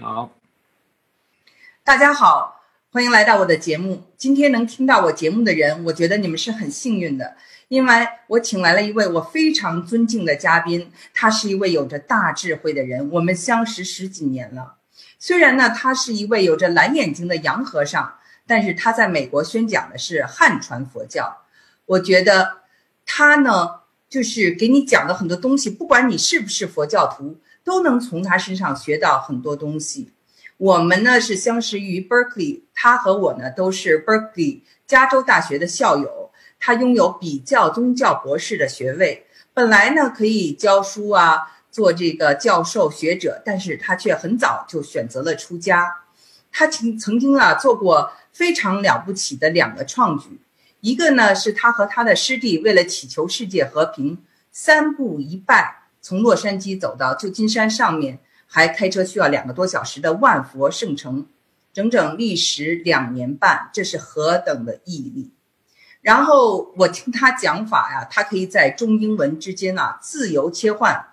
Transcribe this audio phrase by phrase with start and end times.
[0.00, 0.32] 好，
[1.84, 4.02] 大家好，欢迎来到我的节目。
[4.16, 7.36] 今天能听到我节目的人，我觉得你们是很幸运的，
[7.68, 13.10] 因为我请来了一位我非常尊敬的嘉宾，他是一位有着大智慧的人。
[13.10, 14.76] 我们相识十几年了，
[15.18, 18.14] 虽然呢，他是一位有着蓝眼睛的洋和尚，
[18.46, 21.42] 但是他在美国宣讲的是汉传佛教。
[21.84, 22.62] 我觉得
[23.04, 27.38] 他呢，就是给你讲的很多东西，不管你是不是佛教徒。
[27.64, 30.12] 都能从他身上学到很多东西。
[30.58, 36.30] 我们呢是相识于 Berkeley，他和我呢都是 Berkeley 加州大学的校友。
[36.60, 45.96] 他拥有比较宗教博士的学位，本来呢可以教书啊，做这个教授学者，但是他却很早就选择了出家。
[46.50, 50.40] 他曾曾经啊做过非常了不起的两个创举，
[50.80, 55.83] 一个呢是他和他的师弟为了祈求世界和平，三步一拜。
[56.04, 61.26] 从洛杉矶走到旧金山上面，还开车需要两个多小时的万佛圣城，
[61.72, 65.32] 整整历时两年半，这是何等的毅力！
[66.02, 71.06] 然后我听他讲法呀，他可以在中英文之间啊自由切换，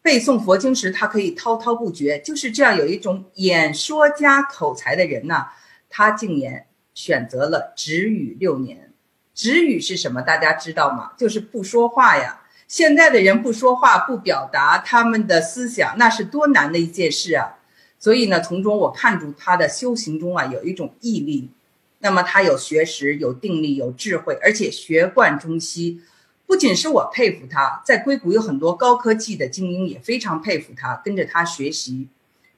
[0.00, 5.46] 背诵佛经时他可以滔滔不绝，就是这样有一种演说家口才的人呢，
[5.88, 8.92] 他竟然选择了止语六年。
[9.34, 10.22] 止语是什么？
[10.22, 11.14] 大家知道吗？
[11.18, 12.39] 就是不说话呀。
[12.70, 17.58] 现在的人不说话、不表达他们的思想，那是多难的一件事啊！
[17.98, 21.50] 所以呢，从中我看出他的修行中啊有一种毅力。
[21.98, 26.00] 那么他有学识、有定力、有智慧，而且学贯中西。
[26.46, 32.06] 不仅是我佩服他，在硅谷有很多高科技的精英也非常佩服他，跟着他学习。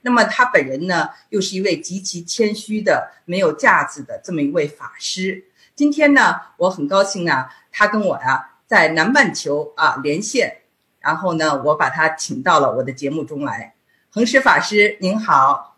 [0.03, 5.45] 那么他本人呢，又是一位极其谦虚的、没有架子的这么一位法师。
[5.75, 8.51] 今天呢，我很高兴啊，他跟我呀。
[8.73, 10.63] 在南半球啊连线，
[11.01, 13.75] 然后呢，我把他请到了我的节目中来。
[14.09, 15.77] 恒石法师您好，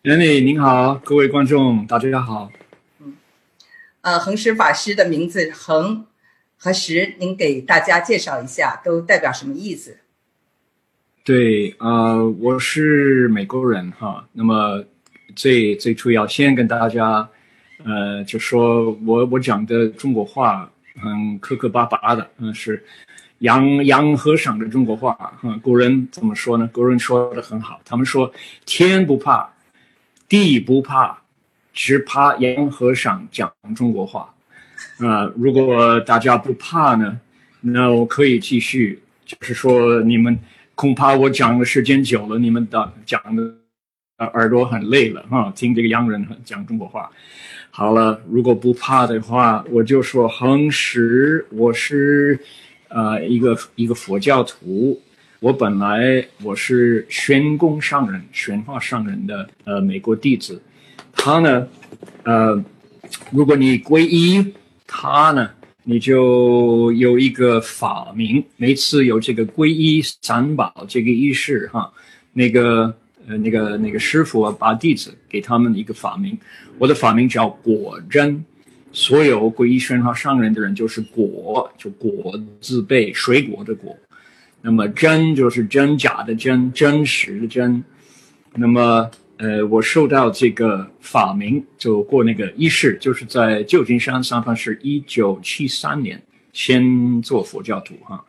[0.00, 2.50] 袁理您好，各位观众大家好。
[3.00, 3.18] 嗯，
[4.00, 6.06] 呃，恒石法师的名字恒
[6.56, 9.98] 和石，您给大家介绍一下，都代表什么意思？
[11.26, 14.26] 对，呃，我是美国人哈。
[14.32, 14.82] 那么
[15.34, 17.28] 最最初要先跟大家，
[17.84, 20.72] 呃，就说我我讲的中国话。
[21.00, 22.84] 很磕磕巴巴的，嗯，是
[23.38, 26.68] 洋洋和尚的中国话，嗯，古人怎么说呢？
[26.72, 28.32] 古人说的很好，他们说
[28.64, 29.48] 天不怕，
[30.28, 31.18] 地不怕，
[31.72, 34.32] 只怕洋和尚讲中国话。
[34.98, 37.20] 啊，如果大家不怕呢，
[37.60, 40.38] 那我可以继续，就是说你们
[40.74, 43.54] 恐怕我讲的时间久了，你们的讲的
[44.18, 47.10] 耳朵很累了啊，听这个洋人讲中国话。
[47.78, 52.40] 好了，如果不怕的话，我就说恒石，我是，
[52.88, 54.98] 呃，一个一个佛教徒。
[55.40, 60.58] 我本来我是玄公上人，玄化上人的呃美国弟子。
[61.12, 61.68] 他呢，
[62.22, 62.64] 呃，
[63.30, 64.54] 如果你皈依
[64.86, 65.50] 他呢，
[65.84, 68.42] 你就有一个法名。
[68.56, 71.92] 每次有这个皈依三宝这个仪式哈，
[72.32, 72.96] 那个。
[73.28, 76.38] 呃，那个那个师傅把弟子给他们一个法名，
[76.78, 78.44] 我的法名叫果真。
[78.92, 83.96] 所有皈依宣和上人的人就是果，就果字辈，水果的果。
[84.62, 87.82] 那么真就是真假的真，真实的真。
[88.54, 96.22] 那么呃，我受到这个法名，就过那个仪式，就是在旧金山三藩市，一九七三年
[96.52, 98.24] 先做佛教徒哈。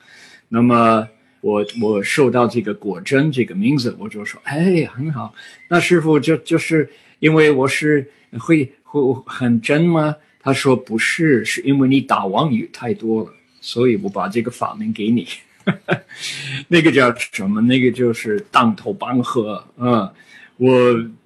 [0.50, 1.08] 那么。
[1.42, 5.34] 我我受到这个果真这个名字，我就说，哎，很好。
[5.70, 6.90] 那师傅就就是
[7.20, 8.10] 因为我是
[8.40, 10.16] 会会很真吗？
[10.40, 15.28] 他说不是，是因为你打妄语太多了，所以我把这个法名给你。
[16.70, 17.60] 那个叫什么？
[17.62, 19.64] 那个就是当头棒喝。
[19.78, 20.10] 嗯，
[20.56, 20.72] 我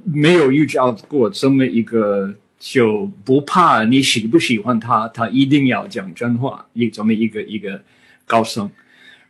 [0.03, 7.79] 没有遇到过这么一个就不怕你喜不喜欢他，他一定要讲真话，一这么一个一个
[8.25, 8.69] 高僧。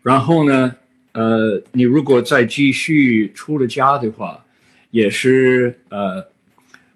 [0.04, 0.76] 然后呢？
[1.14, 4.46] 呃，你如果再继续出了家的话，
[4.92, 6.26] 也是呃，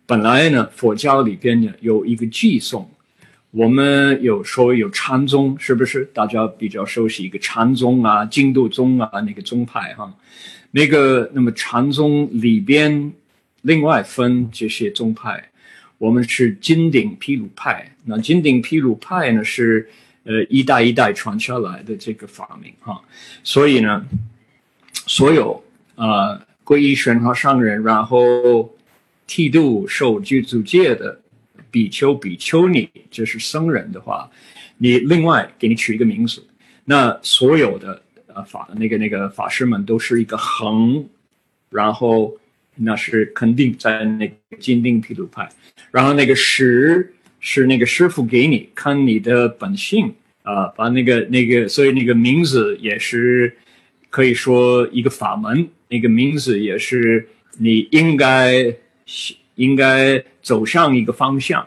[0.06, 2.90] 本来呢，佛教里边呢有一个寄送，
[3.52, 6.06] 我们有说有禅宗，是不是？
[6.14, 10.16] 大家比较熟悉一个禅宗啊、净土宗啊那个宗派哈。
[10.72, 13.12] 那个那么禅宗里边
[13.64, 15.50] 另外分这些宗派，
[15.98, 17.92] 我们是金顶毗卢派。
[18.06, 19.90] 那金顶毗卢派呢是。
[20.26, 23.00] 呃，一代一代传下来的这个法名哈，
[23.44, 24.06] 所以呢，
[25.06, 25.64] 所有
[25.94, 28.76] 呃皈依玄化上人，然后
[29.28, 31.22] 剃度受具足戒的
[31.70, 34.28] 比丘、比丘尼，就是僧人的话，
[34.80, 36.44] 你另外给你取一个名字。
[36.86, 41.08] 那所有的呃法那个那个法师们都是一个恒，
[41.70, 42.36] 然后
[42.76, 45.48] 那是肯定在那个坚定披露派。
[45.92, 47.14] 然后那个十
[47.46, 50.12] 是那个师傅给你看你的本性
[50.42, 53.56] 啊，把那个那个，所以那个名字也是
[54.10, 57.28] 可以说一个法门，那个名字也是
[57.60, 58.76] 你应该
[59.54, 61.66] 应该走上一个方向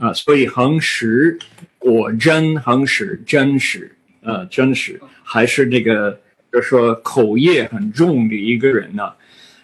[0.00, 0.12] 啊。
[0.12, 1.38] 所以恒实
[1.78, 6.20] 果真恒实真实呃真实还是那个。
[6.54, 9.12] 就是说口业很重的一个人呢，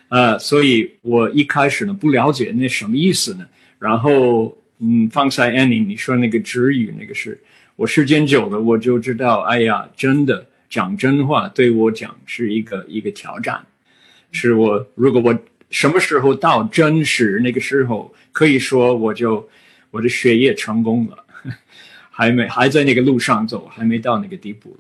[0.09, 3.47] 呃，所以我一开始呢不了解那什么意思呢，
[3.79, 7.39] 然后嗯，方才 Annie 你说那个止语那个是，
[7.77, 13.65] 我时间久了我就知道，哎呀，真的讲真话对我讲是一个一个挑战，
[14.33, 15.39] 是我如果我
[15.69, 19.47] 什么时候到真实那个时候，可以说我就
[19.91, 21.25] 我的学业成功了，
[22.11, 24.77] 还没还在那个路上走，还没到那个地步。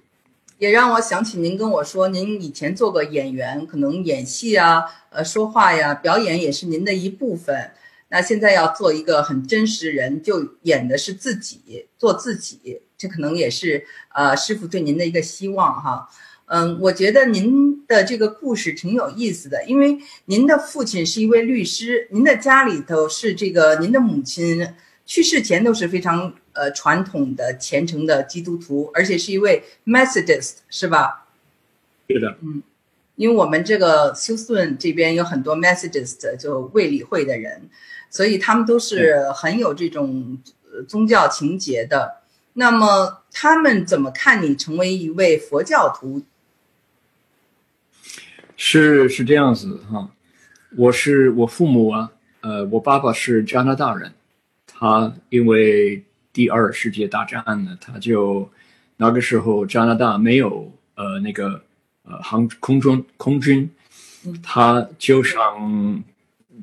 [0.58, 7.70] 也让我想起您跟我说，您以前做过演员，可能演戏啊，呃，说话呀，表演也是您的一部分。
[8.10, 16.08] 那现在要做一个很真实人，就演的是自己，做自己，这可能也是呃师傅对您的一个希望哈。
[16.46, 24.74] 嗯，我觉得您的这个故事挺有意思的，因为您的父亲是一位律师，您的家里头是这个，您的母亲
[25.06, 26.34] 去世前都是非常。
[26.52, 31.28] 呃，传统的虔诚的基督徒，而且是一位 Methodist，是吧？
[32.08, 32.60] 是的，嗯，
[33.14, 37.70] 因为我们这个休斯顿这边有很多 Methodist，就卫理会的人，
[38.10, 40.38] 所以他们都是很有这种
[40.86, 42.16] 宗教情节的。
[42.52, 46.22] 那么，他们怎么看你成为一位佛教徒？
[48.56, 50.10] 是是这样子哈，
[50.76, 52.10] 我是我父母啊，
[52.42, 54.12] 呃，我爸爸是加拿大人，
[54.66, 56.04] 他因为。
[56.32, 58.48] 第二世界大战呢，他就
[58.98, 61.60] 那个时候加拿大没有呃那个
[62.04, 63.68] 呃航空中空军，
[64.40, 66.04] 他就想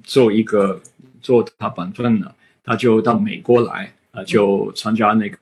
[0.06, 0.82] 做一个
[1.22, 2.34] 做他本分呢，
[2.64, 5.38] 他就到美国来啊，就参加那个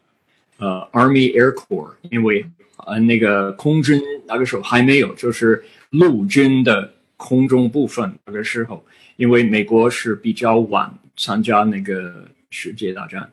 [0.58, 2.46] 呃 Army Air Corps，因为
[2.86, 8.84] 呃那个空军那个时候还没有，就是陆军的空中部分那个时候，
[9.16, 13.30] 因为美国是比较晚参加那个世界大战。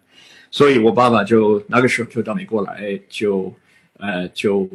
[0.55, 3.51] 所以，我爸爸就那个时候就到美国来，就，
[3.97, 4.69] 呃，就，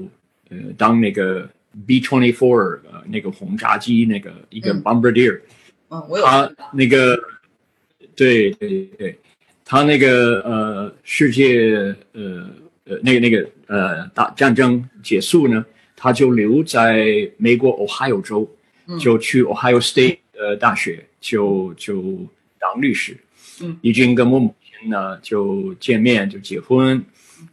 [0.49, 1.47] 呃，当那个
[1.85, 5.39] B twenty four 呃那个轰炸机那个一个 bombardier，
[5.89, 7.15] 嗯，我有他那个，
[8.17, 9.17] 对对对，
[9.63, 12.49] 他那个呃世界呃
[12.83, 15.63] 呃那个那个呃大战争结束呢，
[15.95, 18.49] 他就留在美国 Ohio 州，
[18.99, 22.03] 就去 Ohio State 呃大学就就
[22.59, 23.15] 当律师，
[23.61, 24.39] 嗯，已经跟我。
[24.39, 27.03] 母亲呢就见面就结婚，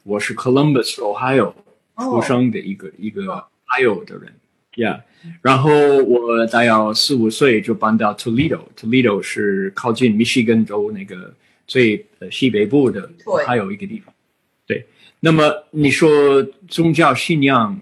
[0.02, 1.54] 我是 Columbus Ohio
[1.98, 4.30] 出生的一个一个 Ohio 的人
[4.76, 5.00] ，Yeah，
[5.42, 5.70] 然后
[6.04, 11.34] 我大约四五岁就搬到 Toledo，Toledo 是靠近密西根州那个
[11.66, 13.10] 最西北部的，
[13.46, 14.14] 还有一个地方。
[14.66, 14.86] 对，
[15.20, 17.80] 那么你说宗教信仰，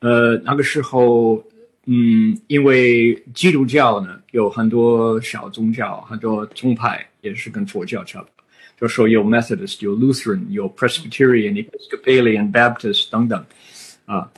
[0.00, 1.42] 呃，那个时候，
[1.86, 8.32] 嗯，因为基督教呢有很多小宗教，很多宗派也是跟佛教差不多。
[8.80, 13.44] 就说有 Methodist，有 Lutheran，有 Presbyterian、Episcopalian、Baptist 等等，
[14.06, 14.30] 啊，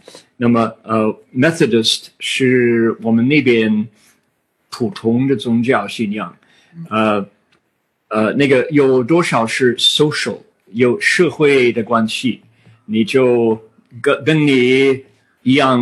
[0.43, 3.87] 那么呃，Methodist 是我们那边
[4.71, 6.35] 普通的宗教信仰，
[6.89, 7.29] 呃
[8.09, 10.39] 呃，那个有多少是 social，
[10.73, 12.41] 有社会的关系，
[12.87, 13.61] 你就
[14.01, 15.05] 跟跟你
[15.43, 15.79] 一样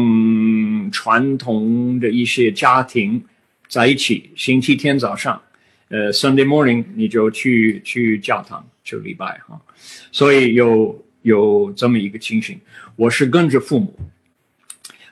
[0.91, 3.23] 传统的一些家庭
[3.69, 5.41] 在一起，星期天早上。
[5.91, 9.59] 呃，Sunday morning 你就去去教堂去礼拜哈，
[10.11, 12.61] 所以有有这么一个情形。
[12.97, 13.97] 我是跟着父母，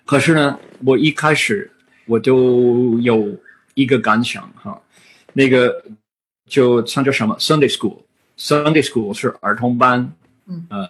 [0.07, 1.71] 可是呢，我一开始
[2.07, 3.39] 我就有
[3.75, 4.81] 一个感想哈，
[5.35, 5.85] 那个
[6.49, 10.11] 就参加什么？Sunday school，Sunday school 是儿童班，
[10.47, 10.89] 嗯，呃，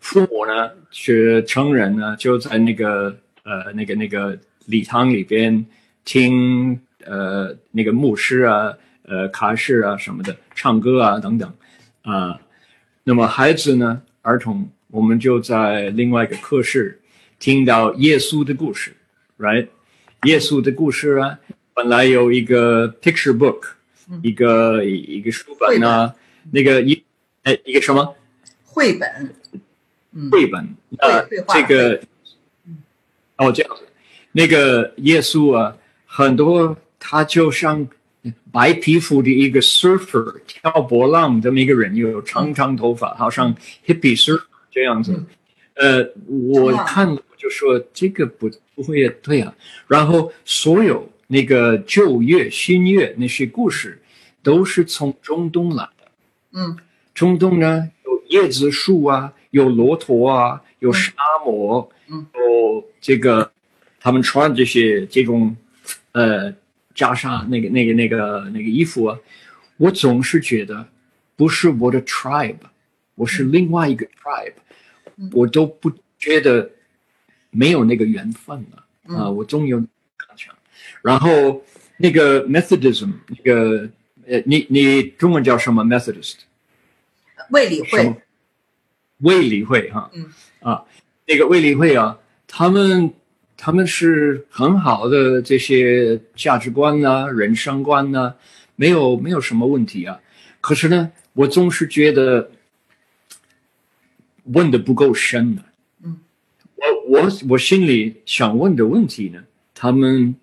[0.00, 5.66] 父母呢是成人呢，就在那个呃那个那个礼堂里边
[6.06, 8.72] 听呃那个牧师啊。
[9.06, 11.52] 呃，卡式啊什么的，唱歌啊等等，
[12.04, 12.40] 啊，
[13.02, 16.98] 那么孩子呢，儿童，我们就在另外一个课室
[17.38, 18.94] 听到耶稣的故事
[19.38, 19.68] ，right？
[20.24, 21.38] 耶稣的故事啊，
[21.74, 23.60] 本来有一个 picture book，
[24.22, 26.14] 一个一个书本啊，
[26.50, 27.02] 那个一
[27.42, 28.16] 哎一个什么？
[28.64, 29.34] 绘本，
[30.30, 32.00] 绘本呃，这个，
[33.36, 33.82] 哦这样子，
[34.32, 35.76] 那个耶稣啊，
[36.06, 37.86] 很多他就像。
[38.50, 45.22] 白皮肤的一个 surfer 跳波浪这么一个人，有长长头发，好像 hippie surfer 这样子。
[45.74, 49.54] 呃，我看我就说这个不不会对啊。
[49.88, 54.00] 然后所有那个旧月、新月那些故事，
[54.42, 56.10] 都是从中东来的。
[56.52, 56.76] 嗯。
[57.14, 61.12] 中东呢有椰子树啊，有骆驼啊，有沙
[61.44, 63.52] 漠，嗯，有这个
[64.00, 65.56] 他们穿这些这种
[66.10, 66.52] 呃
[66.92, 69.16] 袈裟那个那个那个那个衣服啊，
[69.76, 70.84] 我总是觉得
[71.36, 72.56] 不是我的 tribe，
[73.14, 74.63] 我是另外一个 tribe，、嗯
[75.32, 76.70] 我都不觉得
[77.50, 80.50] 没有那个缘分了啊、嗯我总有感觉。
[81.02, 81.62] 然后
[81.98, 83.88] 那个 Methodism 那个
[84.26, 86.36] 呃，你你中文叫什么？Methodist？
[87.50, 88.16] 卫理会，
[89.18, 90.32] 卫理会哈，嗯。
[90.60, 90.84] 啊，
[91.26, 92.18] 那个卫理会啊，
[92.48, 93.12] 他们
[93.56, 98.34] 他们是很好的这些价值观呐、人生观呐、
[98.76, 100.18] 没有没有什么问题啊。
[100.62, 102.50] 可是呢，我总是觉得
[104.44, 105.64] 问的不够深呢、
[106.04, 106.18] 嗯，
[106.76, 109.42] 我我我心里想问的问题呢，
[109.74, 110.34] 他们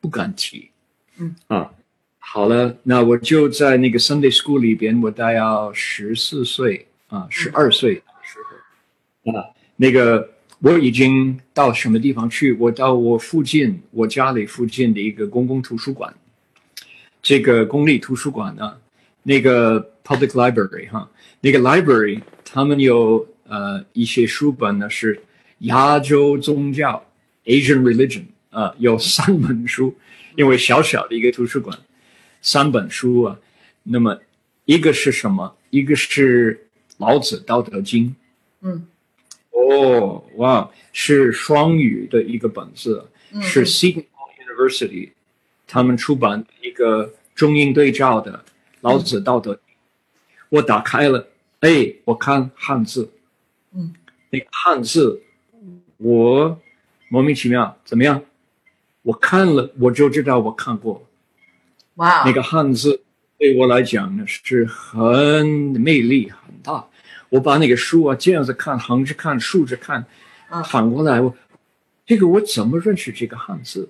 [0.00, 0.70] 不敢提。
[1.18, 1.72] 嗯啊，
[2.18, 5.40] 好了，那我就在那个 Sunday School 里边，我大概
[5.72, 8.38] 十四岁啊，十二岁的时
[9.24, 12.52] 候啊，那个我已经到什么地方去？
[12.52, 16.14] 我到我附近，我家里附近的一个公共图书馆。
[17.20, 18.76] 这个公立图书馆呢，
[19.24, 25.20] 那个 public library 哈，那个 library 他们有呃一些书本呢是
[25.60, 27.04] 亚洲宗教
[27.44, 29.94] Asian religion 啊、有三本书，
[30.36, 31.78] 因为小小的一个图书馆，
[32.40, 33.38] 三本书啊。
[33.82, 34.18] 那么
[34.64, 35.56] 一个是什么？
[35.70, 36.66] 一个是
[36.98, 38.06] 老子《道德经》。
[38.62, 38.86] 嗯
[39.50, 44.04] 哦，哇，是双语的一个本子，嗯是 Hall
[44.40, 45.10] University
[45.66, 48.32] 他们出版的一个中英对照的
[48.80, 49.62] 《老子道德经》。
[50.48, 51.28] 我打开了，
[51.60, 53.10] 哎，我看汉字，
[53.74, 53.92] 嗯，
[54.30, 55.22] 那个汉字，
[55.98, 56.60] 我
[57.08, 58.22] 莫名其妙怎么样？
[59.02, 61.06] 我看了，我就知道我看过
[61.94, 63.02] 哇，那个汉字，
[63.38, 65.46] 对我来讲呢是很
[65.80, 66.86] 魅力很大。
[67.30, 70.04] 我把那个书啊这样子看，横着看，竖着看，
[70.50, 71.34] 嗯反过来，我
[72.04, 73.88] 这个我怎么认识这个汉字？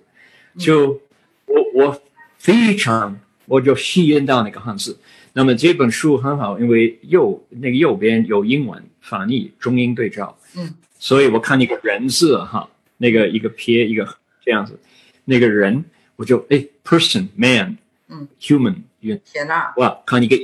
[0.58, 1.00] 就
[1.46, 2.02] 我我
[2.36, 4.98] 非常我就吸引到那个汉字。
[5.32, 10.36] 那么这本书很好，因为右那个右边有英文翻译，中英对照。
[10.54, 14.06] 嗯，所以我看那个人字哈，那个一个撇一个
[14.44, 14.78] 这样子，
[15.24, 15.84] 那个人
[16.16, 20.36] 我就哎 person man，嗯，human 原天呐，哇，看一个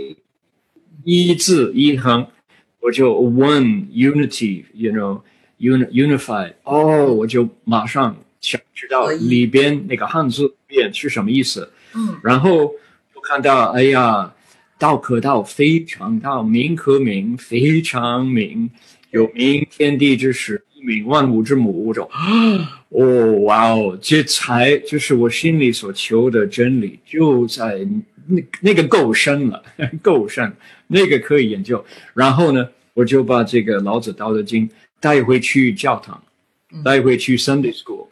[1.04, 2.26] 一字一横，
[2.80, 11.70] 我就 one unity，you know，uni unify，哦，我就马上想知道里边那个汉字变是什么意思。
[11.94, 12.18] 嗯。
[12.22, 12.72] 然后
[13.14, 14.33] 就看到，哎呀，
[14.84, 18.68] 道可道，非常道；名可名，非常名。
[19.12, 21.86] 有名天地之始，有名万物之母。
[21.86, 22.06] 我说，
[22.90, 27.78] 哦，哇哦，这才就是我心里所求的真理，就在
[28.26, 29.62] 那那个够深了，
[30.04, 30.54] 够深，
[30.88, 31.82] 那个可以研究。
[32.12, 34.68] 然后呢，我就把这个《老子道德经》
[35.00, 36.22] 带回去教堂，
[36.84, 38.08] 带回去 Sunday School。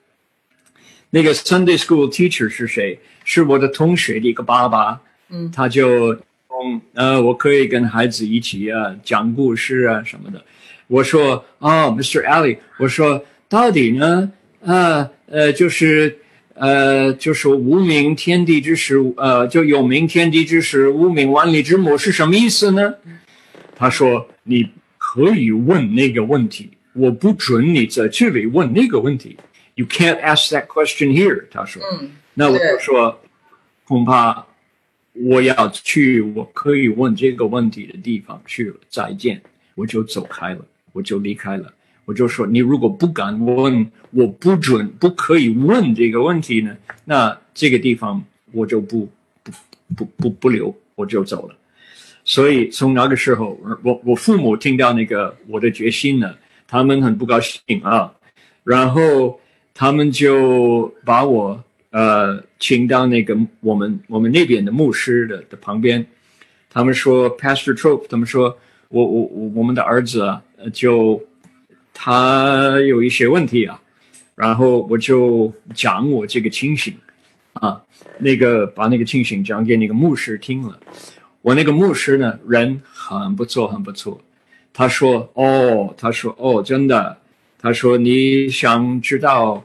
[1.11, 2.99] 那个 Sunday School teacher 是谁？
[3.25, 4.99] 是我的同学的一个爸爸，
[5.29, 6.23] 嗯他就嗯
[6.95, 10.45] 呃，我可以跟孩子一起啊讲故事啊什么的。
[10.89, 16.19] 我说啊、m r Ali，我说到底呢，呃呃，就是
[16.55, 22.95] 呃，就是无名天地之始，呃，就有名天地之始，无名万里之母是什么意思呢？
[23.75, 29.37] 他说你可以问那个问题，我不准你在这里问那个问题。
[29.75, 31.45] You can't ask that question here。
[31.51, 33.21] 他说，嗯那我就说，
[33.85, 34.47] 恐怕
[35.13, 38.77] 我要去我可以问这个问题的地方去了。
[38.89, 39.41] 再见，
[39.75, 41.73] 我就走开了，我就离开了。
[42.05, 49.09] 我就说，你如果不敢问，我不准不可以问这个问题呢，那这个地方我就不
[49.43, 49.53] 不
[49.95, 51.55] 不不不留，我就走了。
[52.25, 56.35] 所以从那个时候，我我父母听到那个我的决心呢，
[56.67, 58.13] 他们很不高兴啊，
[58.65, 59.41] 然后
[59.73, 66.05] 他们就把我呃请到那个我们我们那边的牧师的的旁边，
[66.69, 68.59] 他们说 Pastor Trope，他们说
[68.89, 71.23] 我我我我们的儿子啊，就
[71.95, 73.81] 他有一些问题啊，
[74.35, 76.93] 然后我就讲我这个情形
[77.53, 77.81] 啊，
[78.19, 80.81] 那个把那个情形讲给那个牧师听了。
[81.43, 84.21] 我那个牧师呢，人很不错，很不错。
[84.73, 87.19] 他说：“哦，他说哦，真的。
[87.59, 89.63] 他说你想知道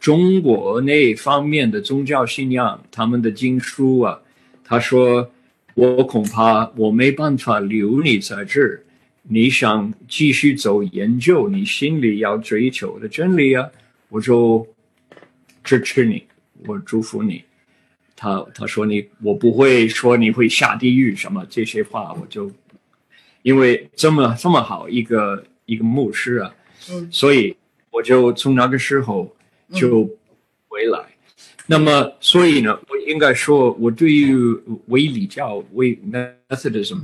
[0.00, 4.18] 中国那方面的宗教信仰，他们的经书啊？
[4.64, 5.30] 他说
[5.74, 8.82] 我恐怕我没办法留你在这儿。
[9.22, 13.68] 你想继续走研究你心里要追求的真理啊？
[14.08, 14.66] 我就
[15.62, 16.24] 支持你，
[16.66, 17.44] 我祝福你。
[18.16, 22.50] 他他说你我不会说你会下地狱什么这些话，我就
[23.42, 26.54] 因为这么这么好一个一个牧师啊，
[26.90, 27.54] 嗯所以
[27.90, 29.30] 我就从那个时候
[29.72, 30.08] 就
[30.68, 31.00] 回来。
[31.66, 34.34] 那么，所以呢，我应该说，我对于
[34.86, 37.02] 唯理教、唯 Methodism，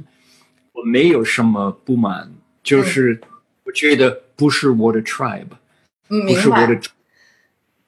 [0.72, 2.32] 我没有什么不满，
[2.62, 3.20] 就是
[3.64, 5.46] 我觉得不是我的 tribe，、
[6.08, 6.80] 嗯，不是我的，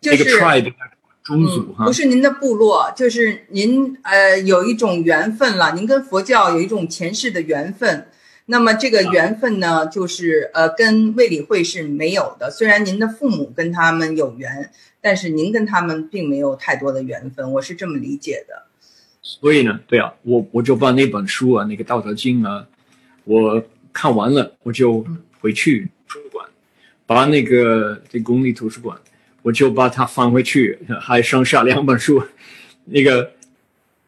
[0.01, 0.73] 这个就是 tribe
[1.25, 8.09] 宗族嗯，哈不，是您的部落，就是您呃有一种缘分了，您跟佛教有一种前世的缘分。
[8.51, 12.51] 那么这个缘分呢，就是呃跟卫理会是没有的。
[12.51, 14.71] 虽然您的父母跟他们有缘，
[15.03, 18.63] 但是您跟他们并没有太多的缘分，我是这么理解的。
[19.21, 22.67] 所以呢，对啊，我我就把那本书啊，那个《道德经》啊，
[23.25, 23.63] 我
[23.93, 25.05] 看完了，我就
[25.41, 26.49] 回去图书馆，
[27.05, 28.97] 把那个这公立图书馆，
[29.43, 32.23] 我就把它放回去，还剩下两本书，
[32.87, 33.31] 那个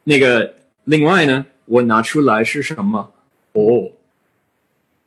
[0.05, 0.55] 那个，
[0.85, 3.13] 另外呢，我拿出来是什么？
[3.53, 3.91] 哦，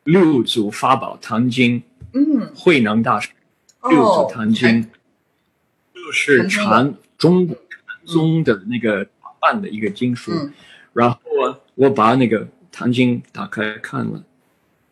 [0.03, 1.81] 六祖法宝坛经，
[2.13, 3.29] 嗯，慧能大师
[3.89, 4.89] 六哦祖，坛经，
[5.93, 9.07] 就是禅中国禅宗的那个
[9.39, 10.31] 办的一个经书。
[10.31, 10.53] 嗯。
[10.93, 14.24] 然后啊，我把那个坛经打开看了，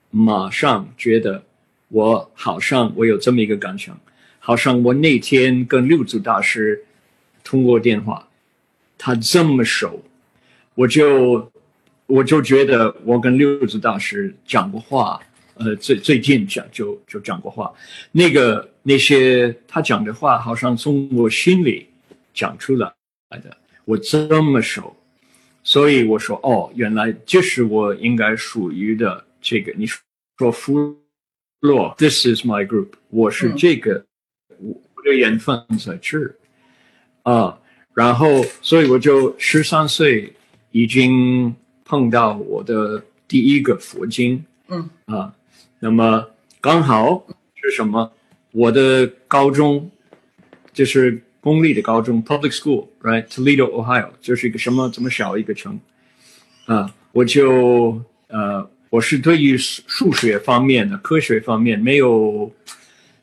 [0.09, 1.43] 马上觉得
[1.89, 3.99] 我好像我有这么一个感想，
[4.39, 6.83] 好像我那天跟六祖大师
[7.43, 8.27] 通过电话，
[8.97, 10.03] 他这么熟，
[10.73, 11.51] 我就
[12.11, 15.17] 我就觉得我跟六子大师讲过话，
[15.53, 17.73] 呃，最最近讲就就讲过话，
[18.11, 21.87] 那个那些他讲的话，好像从我心里
[22.33, 22.91] 讲出来
[23.29, 24.93] 的，我这么熟。
[25.63, 29.71] 所以我说，哦，原来这是我应该属于的这个。
[29.77, 30.97] 你说弗
[31.61, 34.03] 洛，This is my group，我是嗯这个，
[34.57, 36.35] 我我的缘分在这儿
[37.23, 37.57] 啊。
[37.93, 40.33] 然后，所以我就十三岁
[40.71, 41.55] 已经
[41.91, 45.35] 碰到我的第一个佛经，嗯啊，
[45.79, 46.25] 那么
[46.61, 48.09] 刚好是什么？
[48.53, 49.91] 我的高中
[50.71, 55.77] 就是公立的高中 （public school），right？Toledo, Ohio，就是一个什么这么小一个城
[56.65, 62.49] 啊，我就呃，我是对于数数学方面的科学方面没有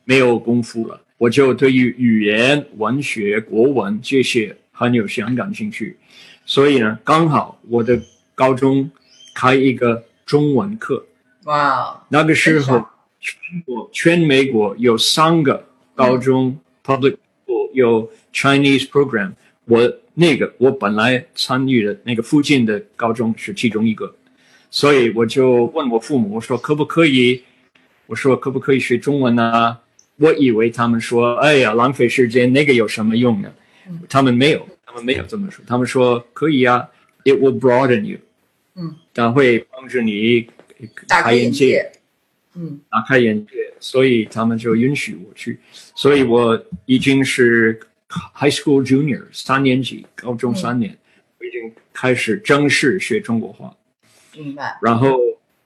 [0.03, 5.97] 没有功夫了，我就对于语言、文学、国文这些很有想感兴趣，
[6.45, 7.99] 所以呢，刚好我的
[8.39, 8.89] 高中
[9.35, 11.05] 开一个中文课，
[11.43, 12.85] 哇，那个时候，
[13.19, 15.61] 全国全美国有三个
[15.93, 19.33] 高中 public school 有 Chinese program，
[19.65, 24.15] 我那个我本来参与的那个附近的高中是其中一个，
[24.71, 27.43] 所以我就问我父母，我说可不可以？
[28.05, 29.77] 我说可不可以学中文啊？
[30.15, 33.51] 我以为他们说，哎呀，浪费时间，那个有什么用呢？
[34.07, 36.87] 他们没有，他们没有这么说，他们说可以啊
[37.25, 38.17] ，it will broaden you，
[38.79, 40.47] 嗯，它会帮助你
[41.07, 41.51] 打开眼。
[41.51, 41.91] 界。
[42.55, 45.59] 嗯打开眼界，所以他们就允许我去，
[45.95, 47.79] 所以我已经是
[48.33, 50.97] high school junior 三年级，高中三年，
[51.39, 53.73] 我已经开始正式学中国话。
[54.35, 54.77] 明白。
[54.81, 55.19] 然后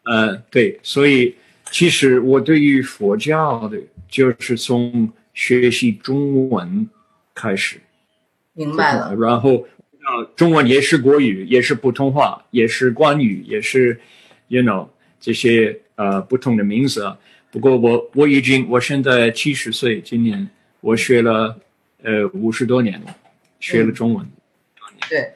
[0.03, 1.33] 呃，对，所以
[1.71, 6.87] 其实我对于佛教的，就是从学习中文
[7.33, 7.79] 开始，
[8.51, 9.15] 明白了。
[9.15, 9.65] 然后
[10.05, 13.99] 呃，中文也是国语，也是普通话，也是关语，也是
[14.49, 14.87] ，you know
[15.19, 17.15] 这些呃不同的名字。
[17.49, 20.49] 不过我我已经我现在七十岁，今年
[20.81, 21.57] 我学了
[22.03, 23.15] 呃五十多年了，
[23.59, 24.27] 学了中文。
[25.09, 25.33] 对，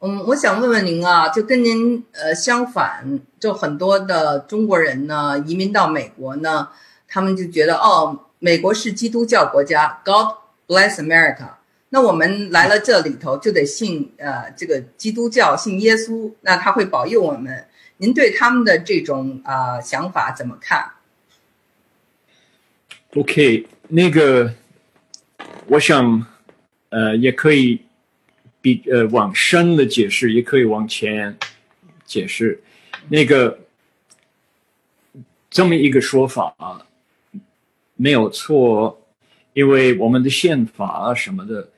[0.00, 6.70] 嗯，我想问问您啊，就跟您呃相反，就很多的中国人呢移民到美国呢，
[7.06, 11.59] 他们就觉得哦，美国是基督教国家，God bless America。
[11.90, 17.66] 那我们来了这里头就得信呃这个基督教，信耶稣，那他会保佑我们。
[17.98, 20.90] 您对他们的这种啊、想法怎么看
[23.14, 24.54] ？OK，那个
[25.66, 26.26] 我想
[26.88, 27.82] 呃也可以
[28.62, 31.36] 比呃往深的解释，也可以往前
[32.06, 32.62] 解释。
[33.08, 33.58] 那个
[35.50, 36.86] 这么一个说法啊，
[37.96, 39.04] 没有错，
[39.52, 41.68] 因为我们的宪法啊什么的，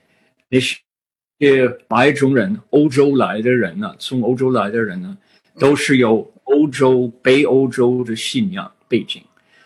[0.53, 5.17] 那些白种人、欧洲来的人呢、从欧洲来的人呢，
[5.59, 9.23] 都是有欧洲、北欧洲的信仰背景。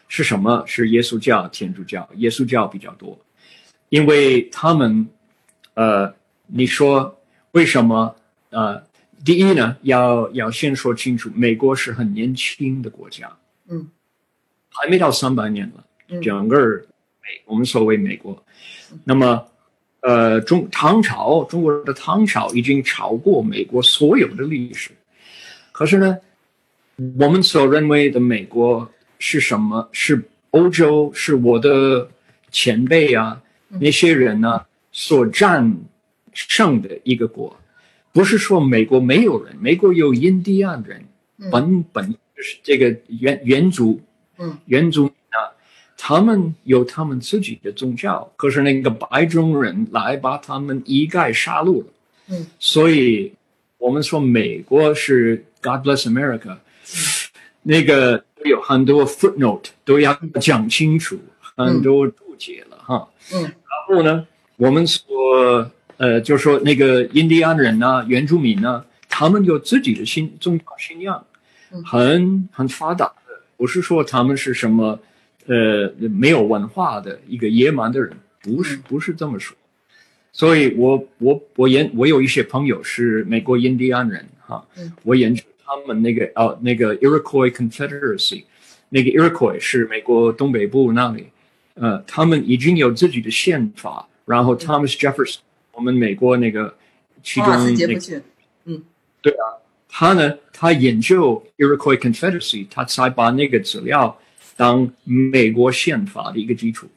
[0.09, 0.63] 是什么？
[0.65, 3.19] 是耶稣教、天主教，耶稣教比较多，
[3.89, 5.09] 因为他们，
[5.75, 6.15] 呃，
[6.47, 7.21] 你说
[7.51, 8.15] 为什么？
[8.51, 8.81] 呃，
[9.25, 13.37] 第一呢，要要先说清楚，美国是很年轻的国家，
[13.69, 13.91] 嗯，
[14.69, 18.41] 还没到三百年了，嗯整个美，我们所谓美国，
[19.03, 19.45] 那么
[20.01, 24.91] 呃，中唐朝中国的唐朝已经超过美国所有的历史。
[25.73, 26.19] 可是呢，
[27.19, 29.89] 我们所认为的美国是什么？
[29.93, 32.09] 是欧洲，是我的
[32.51, 33.43] 前辈啊，
[33.81, 35.77] 那些人呢所战
[36.33, 37.55] 胜的一个国。
[38.13, 41.05] 不是说美国没有人，美国有印第安人，
[41.51, 44.01] 本本就是这个原原族，
[44.39, 45.26] 嗯，原族啊，
[46.07, 51.87] 他们有他们自己的宗教，可是那个白种人来把他们一概杀戮了，
[52.29, 53.33] 嗯，所以
[53.77, 56.59] 我们说美国是 God bless America，
[57.63, 61.19] 那个有很多 footnote 都要讲清楚，
[61.57, 63.53] 很多注解了哈，嗯，然
[63.89, 64.25] 后呢，
[64.57, 65.69] 我们说。
[65.99, 71.25] 呃，就说那个印第安人呢，原住民呢，他们有自己的信宗教信仰，
[71.87, 75.01] 很很发达的，不是说他们是什么
[75.47, 79.57] 呃没有文化的一个野蛮的人，不是不是这么说。
[80.33, 84.67] 所以我我我研我有一些朋友是美国印第安人哈，
[85.03, 88.45] 我研究他们那个哦那个 Iroquois Confederacy，
[88.91, 91.29] 那个 Iroquois 是美国东北部那里，
[91.75, 95.39] 呃，他们已经有自己的宪法，然后 Thomas Jefferson。
[95.73, 96.75] 我们美国那个
[97.23, 98.23] 其中那个，
[98.65, 98.83] 嗯，
[99.21, 104.19] 对啊，他呢，他研究 Iroquois Confederacy，他才把那个资料
[104.57, 106.89] 当美国宪法的一个基础，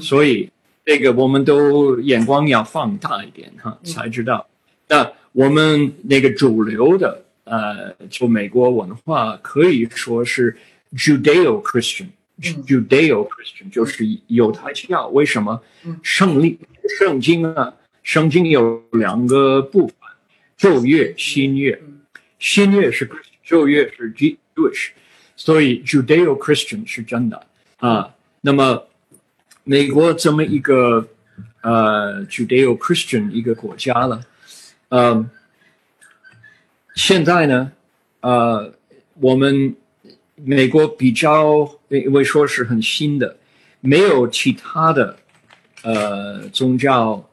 [0.00, 0.50] 所以
[0.84, 4.46] 这个我们都眼光要放大一点哈，才知道。
[4.88, 10.56] 那我们那个主流的呃，就美国文化可以说是
[10.94, 15.08] Judeo Christian，Judeo Christian 就是犹太教。
[15.08, 15.60] 为什么？
[16.02, 16.58] 胜利
[16.98, 17.74] 圣经啊。
[18.02, 19.96] 圣经有两个部分，
[20.56, 21.76] 旧约、新约。
[22.38, 23.10] 新约是
[23.42, 24.90] 旧约是 Jewish，
[25.36, 27.46] 所以 Judeo-Christian 是真的
[27.76, 28.12] 啊。
[28.40, 28.88] 那么
[29.62, 31.06] 美国这么一个
[31.60, 34.20] 呃 Judeo-Christian 一个国家了，
[34.88, 35.30] 嗯，
[36.94, 37.70] 现在呢，
[38.20, 38.72] 呃，
[39.20, 39.76] 我们
[40.34, 43.36] 美国比较因为说是很新的，
[43.80, 45.16] 没有其他的
[45.82, 47.24] 呃宗教。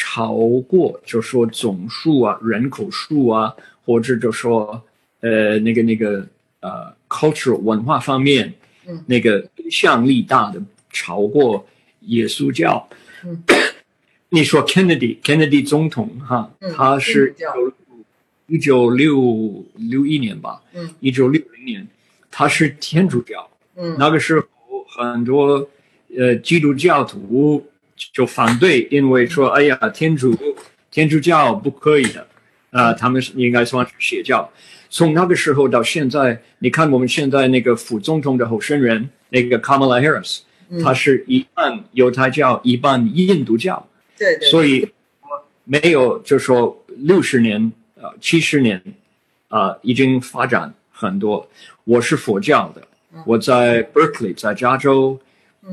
[0.00, 0.32] 超
[0.68, 3.52] 过就说总数啊，人口数啊，
[3.84, 4.80] 或者就说
[5.18, 6.24] 呃那个那个
[6.60, 8.52] 呃 cultural 文化方面，
[8.86, 11.66] 嗯，那个影响力大的超过
[12.02, 12.88] 耶稣教。
[13.24, 13.42] 嗯，
[14.30, 17.34] 你说 Kennedy Kennedy 总统哈，他是
[18.46, 21.88] 一九六六一年吧，嗯，一九六零年，
[22.30, 23.48] 他是天主教。
[23.76, 24.46] 嗯，那个时候
[24.88, 25.68] 很多
[26.16, 27.66] 呃基督教徒。
[28.12, 30.32] 就反对，因为说，哎呀，天主
[30.88, 32.27] 天主教不可以的，
[32.70, 34.50] 啊，他们是应该算是邪教。
[34.90, 40.40] 从那个时候到现在，你看我们现在那个副总统的候选人，那个 Kamala Harris，
[40.82, 43.86] 他是一半犹太教，一半印度教。
[44.16, 44.48] 对对。
[44.48, 44.88] 所以
[45.64, 48.82] 没有，就说六十年，呃，七十年，
[49.48, 51.46] 啊，已经发展很多。
[51.84, 52.82] 我是佛教的，
[53.26, 55.18] 我在 Berkeley，在加州，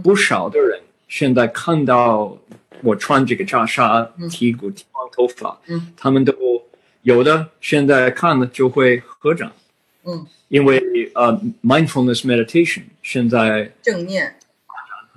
[0.04, 0.80] 不少的人。
[1.08, 2.38] 现在看到
[2.82, 6.34] 我穿这个袈裟，剃骨剃光头发，嗯，他们都
[7.06, 9.52] 有的现在看了就会合掌，
[10.06, 10.82] 嗯，因为
[11.14, 14.36] 呃，mindfulness meditation 现在正念。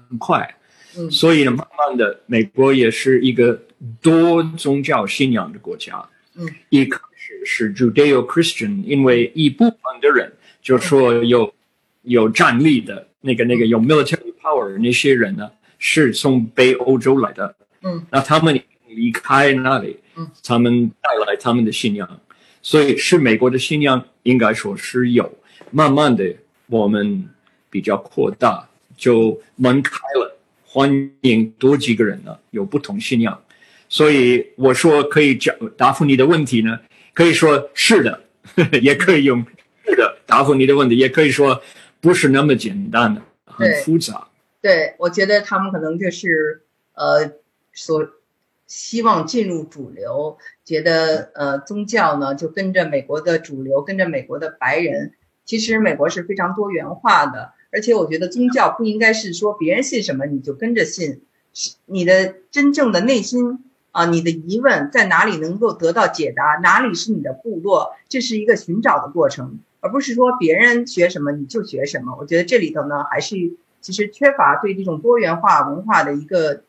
[0.08, 0.54] 很快，
[0.98, 3.58] 嗯，所以呢，慢慢的，美国也是一个
[4.02, 11.54] 多宗教信仰的国家，嗯，一开始是 Judeo-Christian，因为一部分的人就说有
[12.02, 15.50] 有战力的那个那个有 military power 那些人呢。
[15.80, 20.07] 是从北欧洲来的，嗯，那他们离开那里，嗯，
[20.42, 22.20] 他们带来他们的信仰，
[22.62, 25.30] 所以是美国的信仰，应该说是有，
[25.70, 26.34] 慢慢的
[26.66, 27.28] 我们
[27.70, 33.40] 比较扩大，就门开了，欢迎多几个人呢，有不同信仰，
[33.88, 36.78] 所以我说可以讲答复你的问题呢，
[37.14, 38.22] 可以说是的，
[38.82, 39.44] 也可以用
[39.84, 41.62] 是的答复你的问题，也可以说
[42.00, 44.28] 不是那么简单的，很复杂。
[44.60, 46.62] 对，我觉得他们可能就是
[46.94, 47.32] 呃，
[47.72, 48.04] 所
[48.68, 55.14] 希望进入主流，觉得呃宗教呢就跟着美国的主流，跟着美国的白人。
[55.44, 61.22] 其实美国是非常多元化的，而且我觉得宗教不应该是说别人信什么你就跟着信，
[61.86, 72.14] 你的真正的内心啊，你的疑问在哪里能够得到解答，哪里是你的部落，这是一个寻找的过程，而不是说别人学什么你就学什么。
[72.20, 73.56] 我觉得这里头呢还是。
[73.80, 76.62] 其实缺乏对这种多元化文化的一个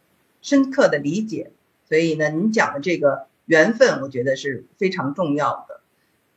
[0.43, 1.51] 深刻的理解，
[1.89, 5.81] 所以呢，您讲的这个缘分，我觉得是非常重要的。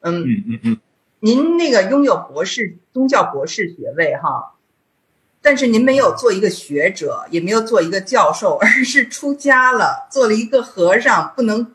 [0.00, 0.76] 嗯嗯嗯嗯，
[1.20, 4.54] 您那个拥有博士宗教博士学位哈，
[5.40, 11.72] 但是您没有做一个学者，也没有做一个教授，而是出家了，做了一个和尚，不能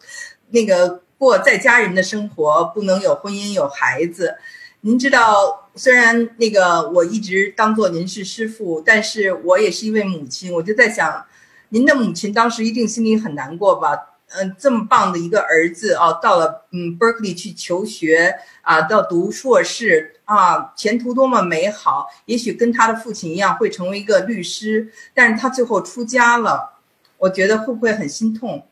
[0.50, 4.38] 那个过在家人的生活，不能有婚姻有孩子。
[4.82, 11.26] 您知道，虽然那个我一直当做您是师傅，但是我也是一位母亲，我就在想，
[11.70, 14.14] 您的母亲当时一定心里很难过吧？
[14.30, 22.08] 嗯，这么棒的一个儿子哦，到了嗯 Berkeley 去求学啊，到读硕士啊，前途多么美好！
[22.26, 26.74] 也许跟他的父亲一样会成为一个律师，但是他最后出家了，
[27.18, 28.68] 我觉得会不会很心痛？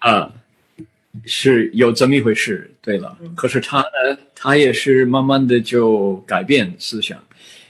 [0.00, 0.32] 啊，
[1.24, 2.68] 是有这么一回事。
[2.80, 7.16] 对了，可是他呢，他也是慢慢的就改变思想。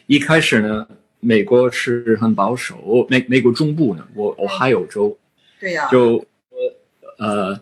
[0.07, 0.88] 一开始呢，
[1.26, 5.18] 美国是很保守，美美国中部呢，我我还有州，
[5.60, 6.24] 对呀，就。
[7.18, 7.58] 呃，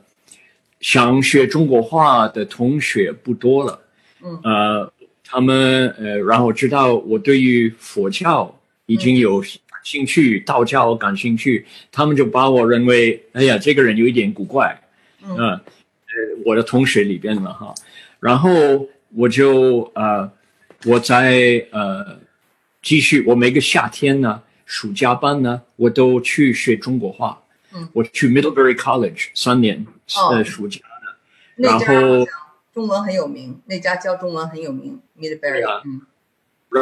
[0.80, 3.80] 想学中国话的同学不多了。
[4.20, 4.40] 嗯。
[4.42, 8.52] 呃，他们呃，然后知道我对于佛教
[8.86, 9.40] 已经有
[9.84, 14.76] 兴趣，道教感兴趣，他们就把我认为，哎呀，这个人有一点古怪。
[15.22, 15.36] 嗯。
[15.36, 15.60] 呃，
[16.44, 17.72] 我的同学里边了哈，
[18.18, 18.50] 然后
[19.14, 20.28] 我就呃，
[20.84, 22.18] 我在呃
[22.84, 27.42] 继续，我每个夏天呢，暑假班呢，我都去学中国话。
[27.72, 27.88] 嗯。
[27.94, 29.86] 我去 Middlebury College 三年，
[30.30, 32.28] 呃，暑假的，然后
[32.74, 35.64] 中文很有名，那家教中文很有名，Middlebury。
[35.86, 36.02] 嗯，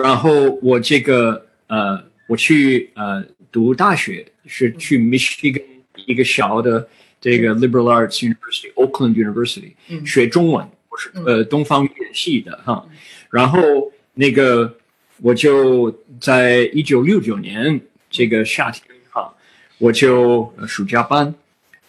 [0.02, 5.62] 然后我这个呃，我去呃读大学是去 Michigan
[6.06, 6.88] 一个小的
[7.20, 12.84] 这个 Liberal Arts University Oakland University 学中文，我是呃东方语言系的哈，
[13.30, 13.60] 然后
[14.14, 14.74] 那个
[15.22, 17.80] 我就在一九六九年
[18.10, 19.32] 这个夏天哈。
[19.78, 21.32] 我就暑假班，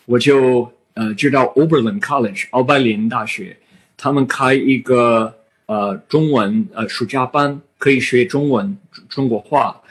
[0.06, 3.58] 我就呃知道 Oberlin College 奥柏林大学，
[3.98, 8.78] 他们开一个呃中文呃暑假班，可以学中文
[9.10, 9.82] 中国话。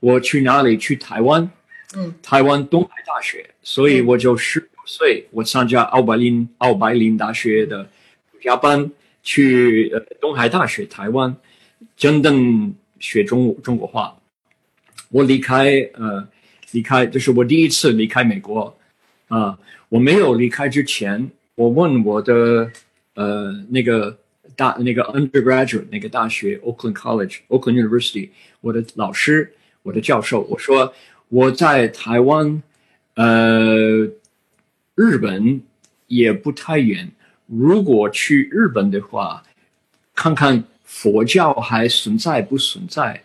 [0.00, 0.76] 我去哪里？
[0.76, 1.50] 去台湾，
[1.96, 3.48] 嗯，台湾东海大学。
[3.62, 7.82] 所以我就十五岁，我参加奥柏林奥柏林大学的
[8.30, 8.90] 暑假班，
[9.22, 11.34] 去呃东海大学台湾，
[11.96, 14.16] 真正学中中国话。
[15.10, 16.26] 我离开呃。
[16.72, 18.76] 离开，这是我第一次离开美国，
[19.28, 19.56] 啊，
[19.88, 22.70] 我没有离开之前，我问我的
[23.14, 24.18] 呃那个
[24.56, 28.30] 大那个 undergraduate 那个大学 Oakland College Oakland University
[28.60, 29.54] 我的老师
[29.84, 30.92] 我的教授，我说
[31.28, 32.60] 我在台湾，
[33.14, 34.10] 呃，
[34.96, 35.62] 日本
[36.08, 37.10] 也不太远，
[37.46, 39.44] 如果去日本的话，
[40.14, 43.20] 看看佛教还存在不存在，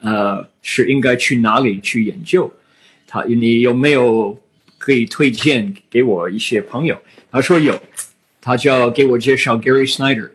[0.00, 2.52] 呃，是应该去哪里去研究。
[3.06, 4.38] 他，你有没有
[4.76, 7.00] 可以推荐给我一些朋友？
[7.30, 7.80] 他说有，
[8.40, 10.30] 他就要给我介绍 Gary Snyder。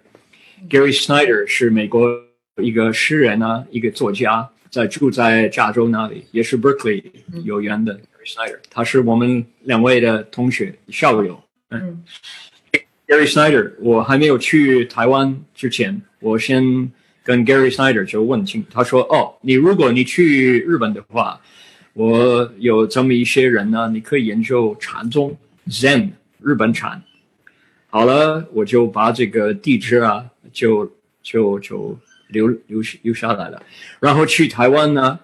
[0.70, 2.10] Gary Snyder 是美国
[2.58, 7.04] 一个诗人啊，一个作家，在住在加州那里，也是 Berkeley
[7.44, 8.60] 有缘的 Gary Snyder。
[8.70, 11.42] 他是我们两位的同学校友。
[11.72, 12.04] 嗯
[13.08, 16.92] ，Gary Snyder，我还没有去台湾之前，我先
[17.24, 21.40] 跟 Gary Snyder 就问清，他说：“哦，你如果你去日本的话。”
[21.94, 25.36] 我有这么一些人呢，你可以研究禅宗
[25.68, 27.02] ，Zen 日本禅。
[27.90, 30.90] 好了，我就把这个地址啊，就
[31.22, 33.62] 就就留留留下来了。
[34.00, 35.20] 然后去台湾呢，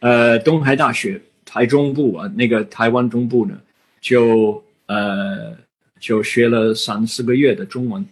[0.00, 3.58] 呃，东海大学台中部啊，那个台湾中部呢，
[4.00, 5.56] 就呃
[5.98, 8.04] 就学了三四个月的中文。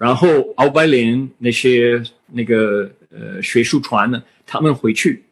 [0.00, 5.22] 然后奥白林那些那个呃学术团呢，他们回去。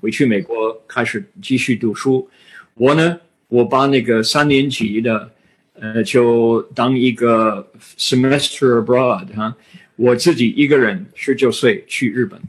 [0.00, 2.28] 回去美国开始继续读书，
[2.74, 5.30] 我呢，我把那个三年级的，
[5.74, 7.64] 呃，就当一个
[7.96, 9.54] semester abroad 哈，
[9.94, 12.40] 我自己一个人十九岁去日本，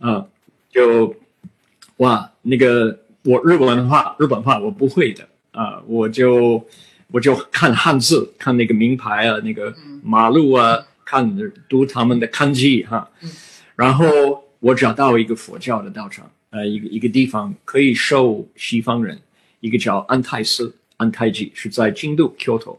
[0.00, 0.26] 嗯，
[0.68, 1.14] 就
[1.98, 5.28] 哇，那个我日本话日本话我不会的。
[5.52, 6.66] 啊，我就
[7.16, 11.24] 我就看汉字，看那个名牌啊，那个马路啊，看
[11.66, 13.08] 读他们的汉字哈，
[13.74, 14.04] 然后
[14.60, 16.30] 我找到一个佛教的道场。
[16.50, 19.18] 呃，一个一个地方可以收西方人，
[19.60, 22.76] 一个叫安泰寺，安泰寺是在京都 Kyoto。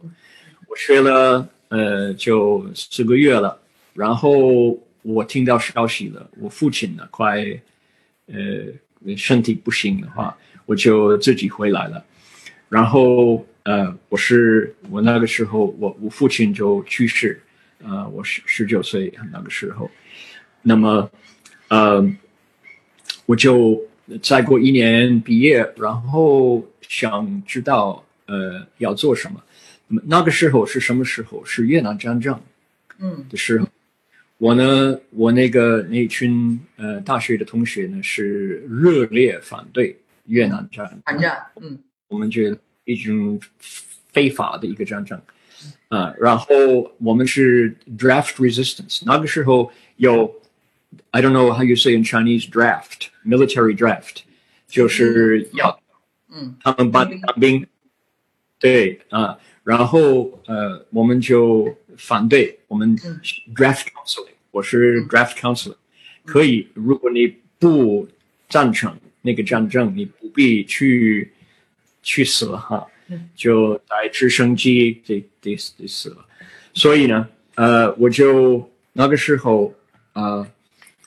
[0.67, 3.59] 我学了呃就四个月了，
[3.95, 7.43] 然后我听到消息了，我父亲呢快
[8.27, 8.35] 呃
[9.17, 12.03] 身体不行的话，我就自己回来了。
[12.69, 17.41] 然后呃我是我那个时候我我父亲就去世，
[17.83, 19.91] 呃我十十九岁那个时候，
[20.61, 21.11] 那么
[21.67, 22.17] 呃。
[23.29, 23.77] 我就
[24.21, 29.43] 再过一年毕业，然后想知道呃要做什么。
[29.89, 31.43] 那么那个时候是什么时候？
[31.43, 32.39] 是越南战争，
[32.99, 33.67] 嗯的时候。
[34.37, 39.93] 我呢，我那个那群呃大学的同学呢是热烈反对
[40.27, 41.77] 越南战，反战，嗯，
[42.07, 43.40] 我们觉得一种
[44.12, 45.20] 非法的一个战争，
[45.88, 46.46] 啊、然后
[46.98, 50.34] 我们是 draft resistance，那个时候有
[51.10, 54.18] I don't know how you say in Chinese draft military draft，
[54.68, 55.80] 就是要
[56.28, 57.66] 嗯他们帮你当兵，
[58.58, 63.20] 对啊、然后呃，我们就反对我们嗯
[63.54, 65.76] draft counseling，我是 draft counselor，
[66.24, 68.08] 可以，如果你不
[68.48, 71.30] 赞成那个战争，你不必去
[72.07, 72.87] 去死了哈。
[73.09, 76.25] 嗯，就在直升机这得得死了，
[76.73, 79.73] 所以呢，呃，我就那个时候
[80.13, 80.47] 啊、呃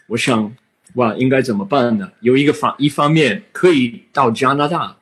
[0.07, 0.53] 我想
[0.95, 2.11] 哇，应该怎么办呢？
[2.21, 4.97] 有一个方一方面可以到加拿大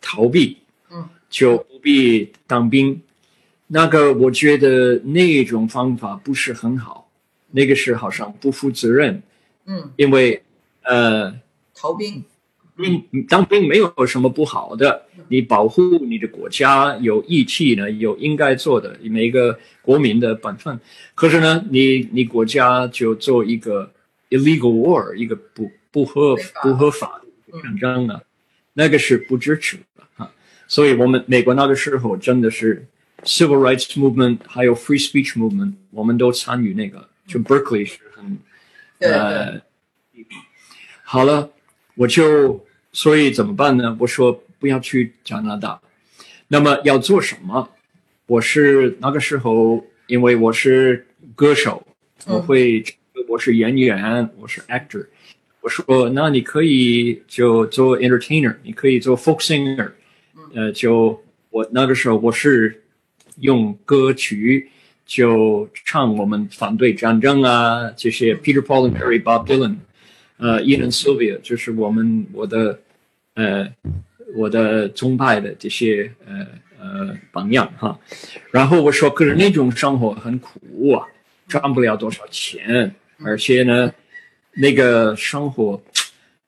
[0.00, 0.58] 逃避，
[0.90, 3.00] 嗯，就不必当兵。
[3.68, 7.08] 那个我觉得那种方法不是很好，
[7.52, 9.22] 那个是好像不负责任，
[9.66, 10.42] 嗯，因为
[10.82, 11.32] 呃，
[11.74, 12.22] 逃兵，
[12.76, 20.78] 兵当兵没有什么不好的，你保护你的国家有义气呢，有应该做的每一个国民的本分。
[21.14, 23.92] 可是呢，你你国家就做一个
[24.30, 28.20] illegal war，一个不不合不合法的战争呢，
[28.72, 30.32] 那个是不支持的啊。
[30.66, 32.86] 所以我们美国那个时候真的是
[33.24, 37.08] civil rights movement，还有 free speech movement，我们都参与那个。
[37.24, 38.36] 就 Berkeley 是很
[38.98, 39.62] 呃，
[41.04, 41.48] 好了，
[41.94, 43.96] 我就所以怎么办呢？
[44.00, 45.80] 我说不要去加拿大，
[46.48, 47.68] 那么要做什么？
[48.26, 51.86] 我是那个时候，因为我是歌手，
[52.26, 52.82] 嗯我会，
[53.28, 55.06] 我是演员，我是 actor。
[55.60, 59.90] 我说，那你可以就做 entertainer，你可以做 folk singer，
[60.54, 62.82] 呃，就我那个时候我是
[63.38, 64.70] 用歌曲
[65.06, 69.76] 就唱我们反对战争啊，这些 Peter Paul and Mary、Bob Dylan，
[70.38, 72.80] 呃，Ian and Sylvia，就是我们我的
[73.34, 73.72] 呃
[74.34, 76.46] 我的宗派的这些呃
[76.80, 77.98] 呃榜样哈。
[78.50, 81.06] 然后我说，可是那种生活很苦啊，
[81.46, 83.92] 赚不了多少钱，而且呢，
[84.54, 85.80] 那个生活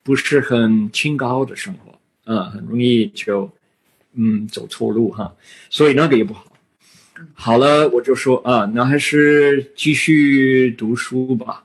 [0.03, 3.51] 不是很清高的生活，嗯，很容易就
[4.14, 5.35] 嗯走错路哈，
[5.70, 6.51] 所以那个也不好。
[7.33, 11.64] 好了，我就说啊，那还是继续读书吧。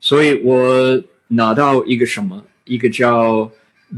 [0.00, 3.50] 所以我拿到一个什么，一个叫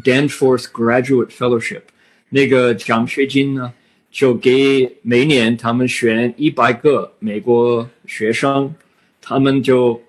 [0.02, 1.82] Danforth Graduate Fellowship，
[2.30, 3.72] 那个奖学金呢，
[4.10, 8.74] 就给每年他们选一百个美国学生，
[9.20, 10.02] 他们就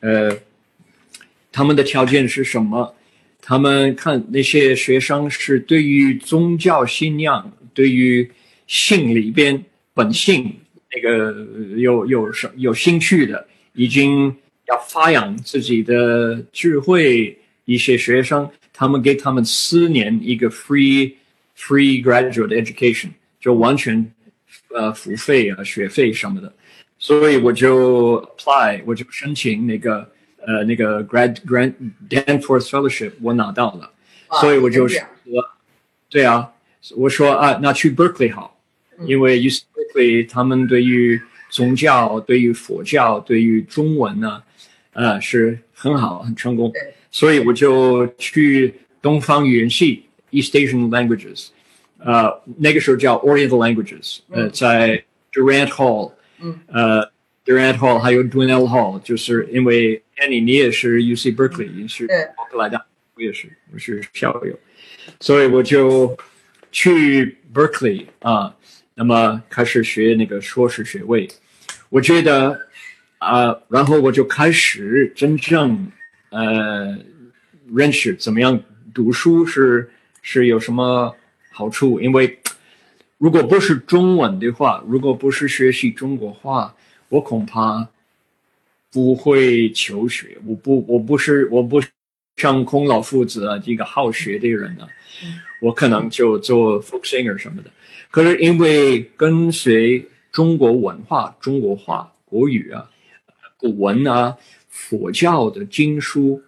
[0.00, 0.36] 呃，
[1.52, 2.94] 他们的条件是什么？
[3.42, 8.30] 他们看那些学生是对于宗教信仰，对于
[8.66, 10.54] 性里边本性
[10.94, 11.34] 那个
[11.76, 14.36] 有有什有兴趣的，已经
[14.70, 17.36] 要发扬自己的智慧。
[17.66, 21.12] 一些学生，他们给他们四年一个 free
[21.56, 24.10] free graduate education，就完全
[24.74, 26.52] 呃付费啊学费什么的。
[26.98, 30.10] 所以我就 apply，我就申请那个
[30.44, 31.74] 呃那个 grad grant
[32.08, 33.92] Danforth fellowship，我拿到了。
[34.26, 35.08] 啊所以我就这是样
[36.08, 36.50] 对啊，
[36.96, 38.58] 我说啊，那去 Berkeley 好，
[38.98, 44.42] 嗯因为 UC Berkeley 他们对于宗教、对于佛教、对于中文呢，
[44.92, 46.72] 呃，是很好、很成功。
[47.10, 51.48] 所以我就去东方语言系 East Asian Languages，
[51.98, 57.10] 呃，那个时候叫 Oriental Languages，呃，嗯在 Durant Hall，嗯，呃
[57.44, 64.56] ，Durant Hall 还有 Dwinell Hall，就是因为 Annie 你也是 UC Berkeley，你是对伯克莱大，我也是，我是校友，
[65.18, 66.16] 所以我就
[66.70, 68.54] 去 Berkeley 啊，
[68.94, 71.28] 那么开始学那个硕士学位。
[71.88, 72.68] 我觉得
[73.20, 75.92] 啊、然后我就开始真正
[76.30, 76.98] 呃
[77.74, 78.58] 认识怎么样
[78.94, 79.90] 读书是
[80.22, 81.14] 是有什么
[81.52, 82.38] 好处，因为
[83.18, 86.74] 如果不是中文的话，如果不是学习中国话，
[87.10, 87.86] 我恐怕
[88.90, 90.38] 不会求学。
[90.46, 91.82] 我不，我不是，我不
[92.36, 94.88] 像孔老夫子啊，这个好学的人啊，
[95.60, 97.70] 我可能就做 folk singer 什么的。
[98.10, 102.88] 可是因为跟随中国文化、中国话、国语啊、
[103.60, 104.36] 古文啊、
[104.68, 106.42] 佛教的经书，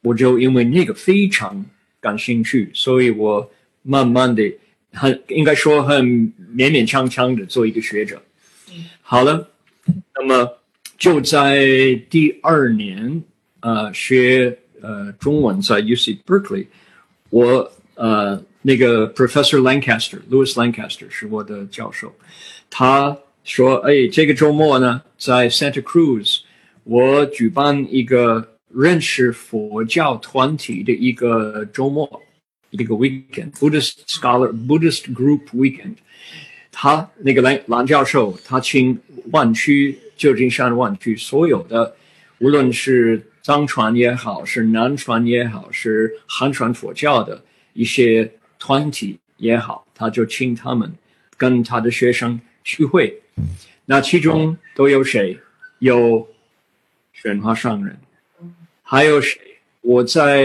[0.00, 1.64] 我就因为那个非常
[2.00, 3.50] 感兴趣，所以我
[3.82, 4.42] 慢慢的
[4.92, 6.04] 很应该说很
[6.56, 8.22] 勉勉强强的做一个学者。
[9.02, 9.48] 好了，
[10.14, 10.58] 那么
[10.96, 11.66] 就在
[12.08, 13.22] 第二年，
[13.60, 16.66] 呃，学呃中文在 UC Berkeley，
[17.30, 22.14] 我呃那个 Professor Lancaster Louis Lancaster 是我的教授，
[22.70, 26.42] 他说，哎，这个周末呢，在 Santa Cruz，
[26.84, 32.22] 我举办一个认识佛教团体的一个周末，
[32.70, 35.96] 一个 weekend，Buddhist scholar Buddhist group weekend。
[36.70, 38.98] 他那个蓝蓝教授，他请
[39.30, 41.94] 湾区旧金山湾区所有的，
[42.38, 48.28] 无论是藏传也好，是南传也好，是汉传佛教的一些
[48.58, 50.90] 团体也好，他就请他们
[51.36, 53.20] 跟他的学生聚会。
[53.84, 55.38] 那其中都有谁？
[55.80, 56.26] 有
[57.22, 57.96] 玄华上人，
[58.82, 59.40] 还有谁？
[59.80, 60.42] 我在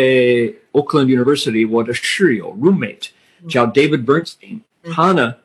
[0.74, 3.08] Oakland University，我的室友 roommate
[3.50, 5.38] 叫 David Bernstein，他呢，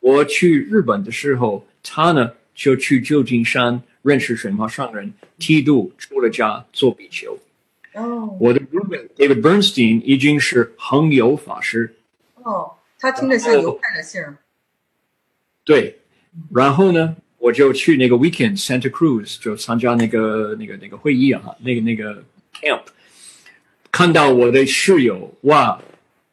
[0.00, 7.38] 我去日本的时候，他呢就去旧金山认识玄华上人，剃度出了家做比丘。
[7.94, 8.36] 哦。
[8.40, 11.94] 我的 roommate David Bernstein 已经是恒友法师，
[12.42, 14.36] 哦，他听着像犹太的姓儿。
[15.64, 16.00] 对，
[16.52, 22.22] 然后呢，我就去那个 weekend Santa Cruz 就参加那个那个那个会议啊，那个那个
[22.54, 22.82] camp，
[23.90, 25.76] 看到我的室友哇，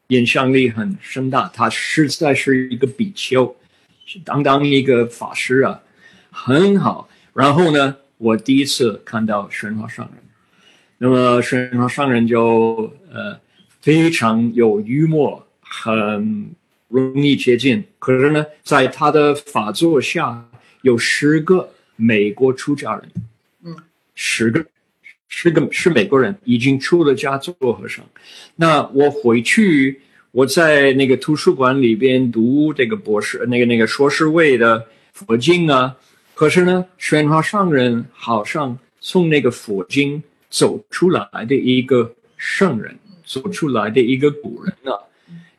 [0.09, 3.55] 影响力很深大，他实在是一个比丘，
[4.05, 5.81] 是当当一个法师啊，
[6.29, 7.09] 很好。
[7.33, 10.23] 然后呢，我第一次看到玄华上人，
[10.99, 13.35] 那么玄华上人就呃
[13.81, 16.51] 非常有幽默，很
[16.87, 17.83] 容易接近。
[17.97, 20.45] 可是呢，在他的法座下
[20.81, 23.11] 有十个美国出家人，
[23.63, 23.75] 嗯，
[24.15, 24.65] 十个，
[25.27, 28.05] 十个是美国人，已经出了家做和尚。
[28.55, 29.99] 那我回去，
[30.31, 35.95] 我在那个图书馆里边读这个博士，那个那个硕士位的佛经啊。
[36.33, 44.95] 可是呢，宣化上人好像从那个佛经走出来的一个圣人，走出来的一个古人啊，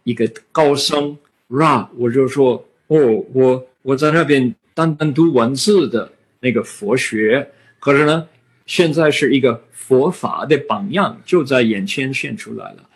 [0.05, 1.17] 一个高僧。
[1.61, 6.11] 啊，我就说，哦，我我在那边单单读文字的
[6.41, 7.47] 那个佛学，
[7.79, 8.27] 可是呢，
[8.65, 12.89] 现在是一个佛法的榜样就在眼前现出来了。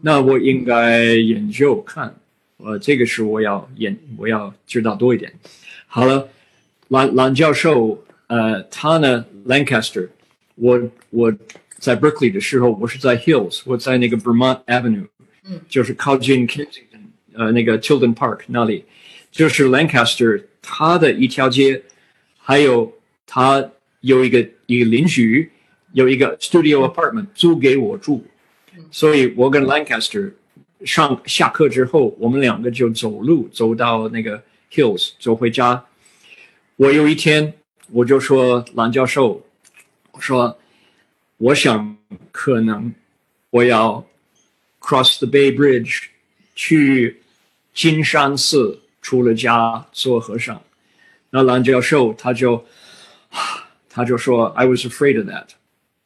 [0.00, 2.14] 那我应该研究看，
[2.56, 5.30] 呃，这个是我要研，我要知道多一点。
[5.86, 6.26] 好了，
[6.88, 10.08] 兰兰教授，呃，他呢，Lancaster，
[10.54, 10.80] 我
[11.10, 11.30] 我
[11.78, 15.08] 在 Berkeley 的时候，我是在 Hills，我在那个 Vermont Avenue，
[15.44, 17.04] 嗯，就是靠近 Kensington。
[17.34, 18.86] 呃，那个 Children Park 那里，
[19.30, 21.80] 就是 Lancaster 他的一条街，
[22.36, 22.92] 还有
[23.24, 25.48] 他有一个一个邻居
[25.92, 28.24] 有一个 studio apartment 租给我住，
[28.90, 30.32] 所以我跟 Lancaster
[30.84, 34.42] 上下课之后，我们两个就走路走到那个
[34.72, 35.86] Hills 走回家。
[36.74, 37.54] 我有一天
[37.92, 39.46] 我就说蓝教授，
[40.10, 40.58] 我说
[41.36, 41.96] 我想
[42.32, 42.92] 可能
[43.50, 44.04] 我要
[44.80, 46.06] cross the Bay Bridge
[46.56, 47.22] 去。
[47.76, 50.60] 金山寺出了家做和尚，
[51.30, 52.64] 那蓝教授他就
[53.88, 55.50] 他就说：“I was afraid of that。”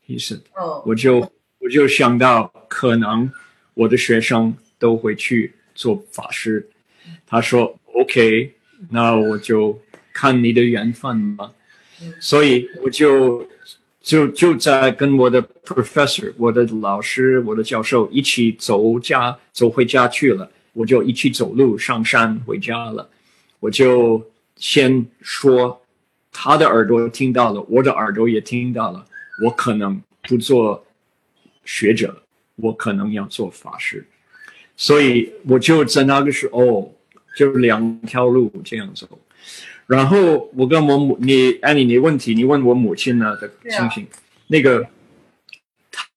[0.07, 3.33] He said，哦，我就我就想到可能
[3.73, 6.69] 我的学生都会去做法师。
[7.27, 8.53] 他说：“OK，
[8.91, 9.81] 那我就
[10.13, 11.51] 看你的缘分吧。”
[12.21, 13.49] 所以我就
[14.03, 20.51] 就就在跟我的 professor、我的老师、我的教授一起走家走回家去了。
[20.73, 23.09] 我就一起走路上山回家了。
[23.59, 24.25] 我就
[24.57, 25.81] 先说，
[26.33, 29.05] 他的耳朵听到了，我的耳朵也听到了。
[29.45, 30.85] 我可能不做
[31.65, 32.23] 学者，
[32.57, 34.07] 我可能要做法师。
[34.77, 36.93] 所以我就在那个时候，哦，
[37.37, 39.07] 就两条路这样走。
[39.87, 44.07] 然后我跟我母，你安妮，你问题，你问我母亲呢的情形，
[44.47, 44.87] 那个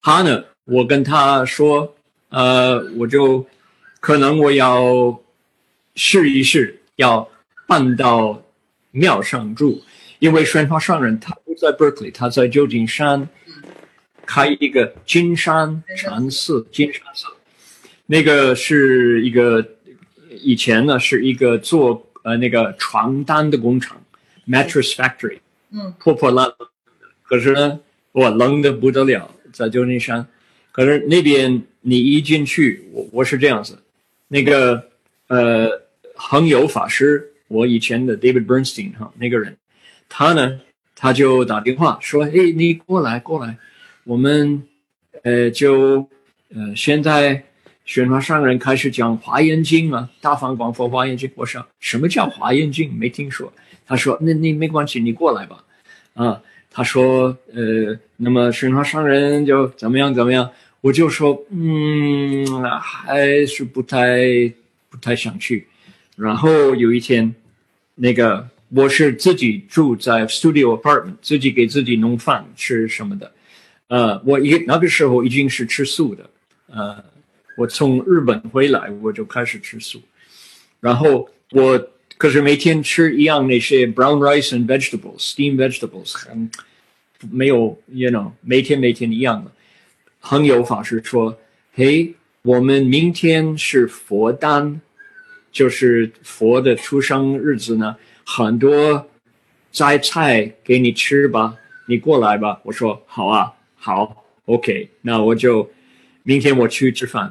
[0.00, 1.94] 他呢，我跟他说，
[2.28, 3.44] 呃，我就。
[4.04, 5.18] 可能我要
[5.94, 7.26] 试一试，要
[7.66, 8.44] 搬到
[8.90, 9.82] 庙上住，
[10.18, 13.26] 因为宣化上人他不在 Berkeley，他在旧金山
[14.26, 16.66] 开一个金山禅寺。
[16.70, 17.28] 金山寺
[18.04, 19.66] 那个是一个
[20.42, 23.98] 以前呢是一个做呃那个床单的工厂
[24.46, 25.38] ，mattress factory，
[25.70, 27.80] 嗯，破破烂烂的，可是呢，
[28.12, 30.26] 我，冷的不得了，在旧金山。
[30.72, 33.78] 可是那边你一进去，我我是这样子。
[34.34, 34.90] 那个
[35.28, 35.70] 呃，
[36.16, 39.56] 恒有法师，我以前的 David Bernstein 哈，那个人，
[40.08, 40.60] 他呢，
[40.96, 43.56] 他就打电话说：“哎，你过来，过来，
[44.02, 44.60] 我们
[45.22, 46.08] 呃，就
[46.52, 47.44] 呃，现在
[47.84, 52.90] 宣传上人开始讲《华严经》啊，《大方广佛华严经》。”我说：“什么叫《华严经》？
[52.92, 53.52] 没听说。”
[53.86, 55.64] 他说：“那你没关系，你过来吧。”
[56.14, 60.50] 啊，他说：“呃，那么宣传上人就怎么样怎么样。”
[60.84, 62.46] 我就说，嗯，
[62.78, 64.52] 还是不太
[64.90, 65.66] 不太想去。
[66.14, 67.34] 然后有一天，
[67.94, 73.32] 那个我是自己住在 studio apartment，自己给自己弄饭吃什么的。
[73.88, 76.28] 呃，我一那个时候已经是吃素的。
[76.66, 77.02] 呃，
[77.56, 80.02] 我从日本回来我就开始吃素，
[80.80, 86.50] 然后我可是每天吃一样那些 brown rice and vegetables, steamed vegetables，很，
[87.30, 89.50] 没有，you know，每天每天一样的。
[90.26, 91.38] 很有法师说
[91.76, 94.80] ：“嘿，我们明天是佛诞，
[95.52, 97.94] 就是佛的出生日子呢，
[98.24, 99.06] 很多
[99.70, 101.54] 摘菜给你吃吧，
[101.86, 105.70] 你过来吧。”我说：“好啊，好，OK，那我就
[106.22, 107.30] 明天我去吃饭。”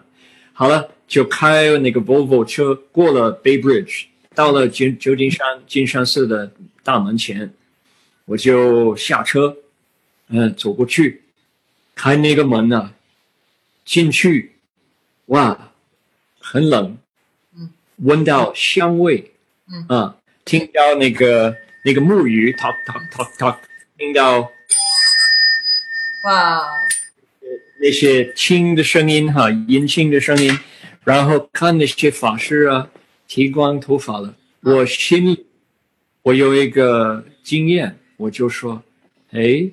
[0.53, 7.51] 好了，就开那个 Volvo 车过了 Bay Bridge，到了旧旧金山金山寺的大门前，
[8.25, 9.57] 我就下车，
[10.27, 11.22] 嗯，走过去。
[11.95, 12.93] 开那个门呢，
[13.85, 14.53] 进去，
[15.27, 15.71] 哇，
[16.39, 16.97] 很冷，
[17.55, 19.31] 嗯，闻到香味，
[19.71, 19.85] 嗯。
[19.87, 23.57] 啊，听到那个那个木鱼，talk talk talk talk，
[23.97, 24.51] 听到
[26.25, 26.63] 哇，
[27.79, 30.59] 那些轻的声音哈，阴轻的声音，
[31.05, 32.89] 然后看那些法师啊，
[33.27, 35.45] 剃光头发了，我心里
[36.23, 38.83] 我有一个经验，我就说，
[39.31, 39.69] 哎，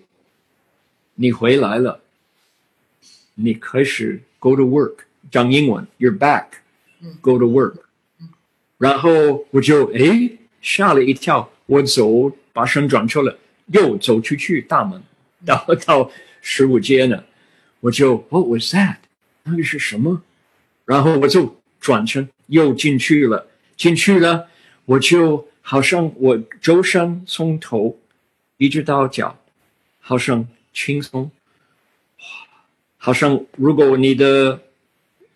[1.15, 2.01] 你回来了。
[3.35, 7.75] 你开始 go to work 讲英文，you're back，go to work，
[8.79, 13.35] 然后我就哎吓了一跳，我走把身转出来，
[13.67, 15.03] 又走出去大门，
[15.45, 16.11] 然后到
[16.43, 17.25] 十五街呢，
[17.81, 18.97] 我就 what was that？
[19.45, 20.23] 那个是什么？
[20.85, 24.49] 然后我就转身又进去了，进去了，
[24.85, 27.99] 我就好像我周身从头
[28.57, 29.39] 一直到脚，
[30.01, 31.31] 好像轻松。
[33.03, 34.61] 好像如果你的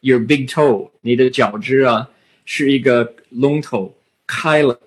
[0.00, 2.10] your big toe 你的脚趾啊
[2.44, 3.96] 是一个龙头
[4.26, 4.78] 开了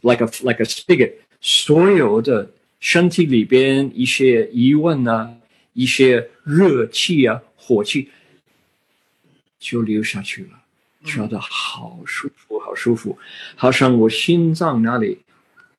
[0.00, 2.50] ，like a like a spigot，所有的
[2.80, 5.32] 身体里边一些疑问啊，
[5.74, 8.10] 一些热气啊、火气
[9.60, 10.60] 就流下去了，
[11.04, 13.16] 觉得好舒服，好舒服，
[13.54, 15.18] 好像我心脏那里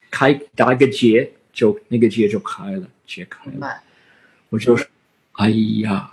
[0.10, 3.84] 开打一个结，就那个结就开了，解开了，
[4.48, 4.88] 我就说，
[5.34, 6.10] 哎呀。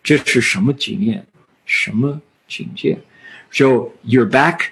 [0.00, 1.26] 这是什么经验？
[1.66, 2.98] 什么境界？
[3.50, 4.68] 就 you're back,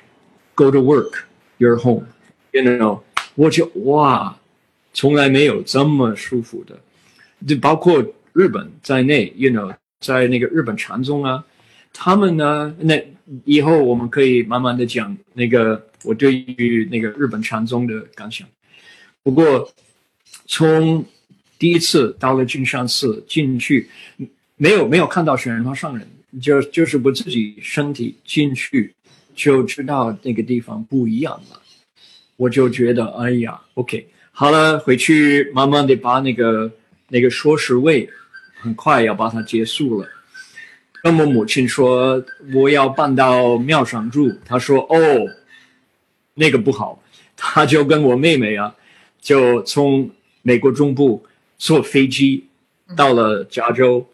[0.55, 1.24] go to work,
[1.59, 2.07] you're home.
[2.53, 3.03] You know，
[3.34, 4.38] 我就哇，
[4.94, 6.80] 从来没有这么舒服的。
[7.47, 11.44] 就包括日本在内，you know，在那个日本禅宗啊，
[11.92, 13.07] 他们呢，那
[13.44, 18.49] 以后我们可以慢慢的讲那个我对于那个日本禅宗的感想。
[19.22, 19.70] 不过
[20.47, 21.05] 从
[21.59, 23.88] 第一次到了金山寺进去。
[24.59, 26.09] 没有没有看到玄奘上人，
[26.40, 28.90] 就就是我自己身体进去
[29.34, 31.61] 就知道那个地方不一样了，
[32.36, 36.72] 我就觉得哎呀，OK，好了，回去慢慢的把那个
[37.09, 38.09] 那个说实位，
[38.59, 40.09] 很快要把它结束了。
[41.02, 44.96] 跟我母亲说我要搬到庙上住，她说哦，
[46.32, 47.02] 那个不好，
[47.36, 48.74] 她就跟我妹妹啊，
[49.20, 51.22] 就从美国中部
[51.59, 52.46] 坐飞机
[52.96, 54.07] 到了加州。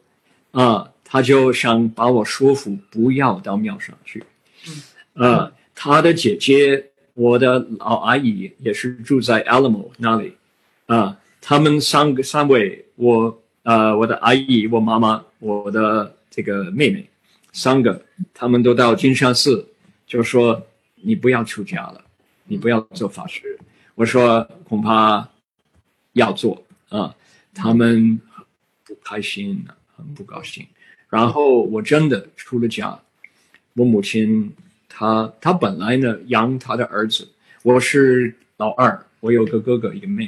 [0.53, 4.23] 啊，他就想把我说服不要到庙上去。
[5.15, 10.37] 呃，他的姐姐，我的老阿姨也是住在 Alamo 那里。
[10.87, 17.09] 啊，他们三个三位，我呃，我的阿姨，我妈妈，我的这个妹妹，
[17.53, 19.67] 三个，他们都到金山寺，
[20.07, 20.67] 就说
[20.97, 22.05] 你不要出家了，
[22.45, 23.59] 你不要做法师。
[23.95, 25.27] 我说恐怕
[26.13, 27.15] 要做啊，
[27.55, 28.21] 他们
[28.85, 30.03] 不开心很。
[30.17, 30.67] 不高兴，
[31.09, 32.99] 然后我真的出了家。
[33.75, 34.53] 我母亲，
[34.89, 37.29] 她她本来呢养她的儿子，
[37.63, 40.25] 我是老二，我有个哥哥一个妹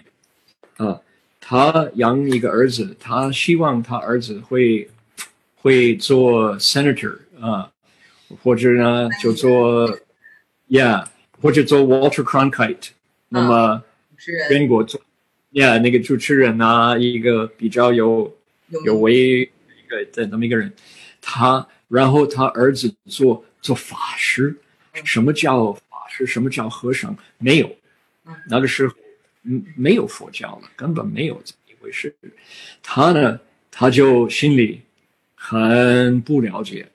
[0.77, 1.01] 妹，啊，
[1.41, 4.89] 她养一个儿子，她希望她儿子会
[5.57, 7.73] 会做 senator 啊，
[8.45, 9.99] 或者呢就做
[10.69, 11.05] ，yeah，
[11.43, 12.91] 或者做 Walter Cronkite，
[13.29, 13.83] 那么
[14.53, 15.01] 英国做
[15.55, 18.37] ，yeah 那个主持人啊，一个比较有
[18.85, 19.51] 有为。
[20.13, 20.73] 的那么一个人，
[21.21, 24.53] 他然后他儿子做做法师，
[25.05, 26.27] 什么叫法师？
[26.27, 27.17] 什么叫和尚？
[27.39, 27.77] 没有，
[28.51, 28.95] 那个时候
[29.45, 32.13] 嗯没有佛教了，根本没有这么一回事。
[32.83, 33.39] 他呢，
[33.71, 34.81] 他就心里
[35.37, 36.89] 很不了解，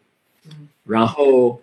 [0.83, 1.61] 然后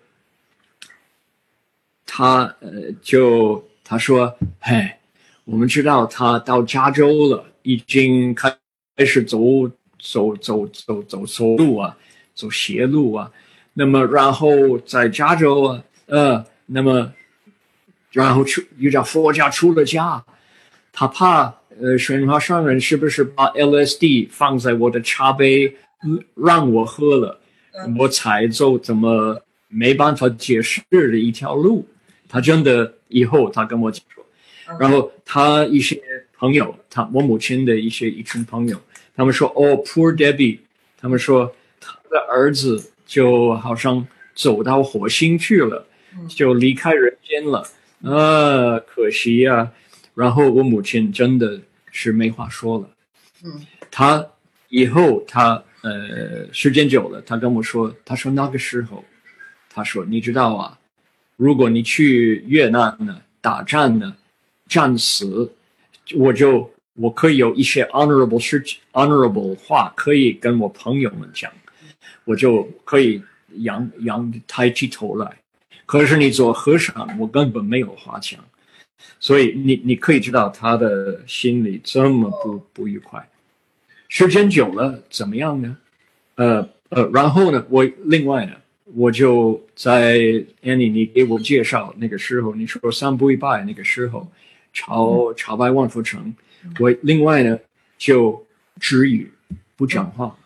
[2.06, 4.90] 他呃就他说：“嘿，
[5.46, 8.54] 我们知道他到加州了，已经开
[8.94, 9.40] 开始走。”
[9.98, 11.96] 走走走走错路啊，
[12.32, 13.32] 走邪路啊，
[13.72, 17.12] 那么然后在加州啊，呃，那么
[18.12, 20.22] 然后出遇到佛家出了家，
[20.92, 25.74] 他怕呃玄华上人是不是把 LSD 放在我的茶杯
[26.36, 27.40] 让我喝了，
[27.98, 31.84] 我才走怎么没办法解释的一条路。
[32.28, 34.04] 他真的以后他跟我讲，
[34.78, 36.00] 然后他一些
[36.36, 38.80] 朋友，他我母亲的一些一群朋友，
[39.14, 40.58] 他们说哦，Poor Debbie，
[41.00, 45.86] 他们说他的儿子就好像走到火星去了，
[46.28, 47.66] 就离开人间了，
[48.02, 49.72] 啊，可惜呀。
[50.14, 51.60] 然后我母亲真的
[51.90, 52.90] 是没话说了，
[53.44, 54.26] 嗯，他
[54.68, 59.04] 以后他呃时间久了，他跟我说，他说那个时候，
[59.70, 60.78] 他说你知道啊。
[61.36, 64.16] 如果你去越南呢打战呢，
[64.68, 65.52] 战死，
[66.14, 68.62] 我就我可以有一些 honorable 事
[68.92, 71.50] honorable 话可以跟我朋友们讲，
[72.24, 73.22] 我就可以
[73.58, 75.36] 扬扬抬起头来。
[75.84, 78.40] 可是你做和尚，我根本没有话讲，
[79.20, 83.28] 所以你你可以知道他的心里这么不不愉快。
[84.08, 85.76] 时间久了怎么样呢？
[86.36, 88.52] 呃呃，然后呢，我另外呢。
[88.94, 90.16] 我就在
[90.62, 94.30] Annie，你给我介绍那个时候，你说三步一拜那个时候，
[94.76, 96.34] 朝朝拜万佛城。
[96.78, 97.58] 我另外呢
[97.96, 98.46] 就
[98.78, 99.32] 止语
[99.74, 100.36] 不讲话。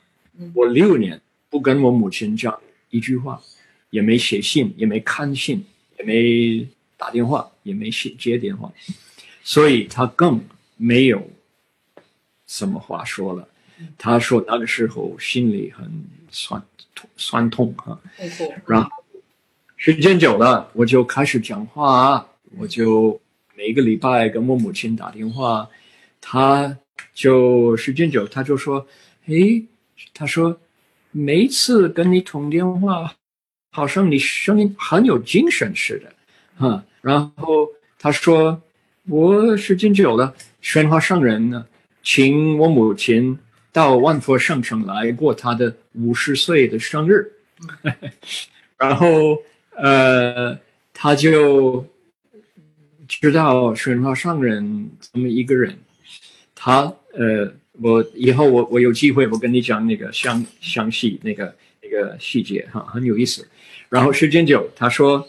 [0.55, 2.57] 我六年不跟我母亲讲
[2.91, 3.43] 一句话，
[3.91, 5.64] 也没写信，也没看信，
[5.99, 6.64] 也没
[6.97, 8.72] 打电话，也没接接电话，
[9.43, 10.41] 所以他更
[10.76, 11.28] 没有
[12.47, 13.49] 什么话说了。
[13.99, 15.91] 他说那个时候心里很
[16.31, 16.62] 酸
[16.95, 17.11] 痛。
[17.16, 17.99] 酸痛啊，
[18.66, 18.91] 然后
[19.76, 22.26] 时间久了，我就开始讲话，
[22.59, 23.18] 我就
[23.61, 25.68] 每个礼拜跟我母亲打电话，
[26.18, 26.78] 他
[27.12, 28.86] 就时间久，他就说，
[29.26, 29.62] 诶，
[30.14, 30.58] 他说
[31.11, 33.14] 每次跟你通电话，
[33.72, 36.11] 好像你声音很有精神似的，
[36.56, 38.62] 哈，然后他说，
[39.06, 41.66] 我时间久了，宣化上人呢，
[42.02, 43.38] 请我母亲。
[43.72, 47.30] 到万佛圣城来过他的五十岁的生日，
[48.76, 49.38] 然后
[49.76, 50.58] 呃，
[50.92, 51.84] 他就
[53.18, 55.76] 知道玄化上人这么一个人，
[56.54, 56.82] 他
[57.12, 63.48] 呃，我以后我我有机会我跟你讲那个详详细那个那个细节哈，很有意思。
[63.88, 65.26] 然后时间久，他说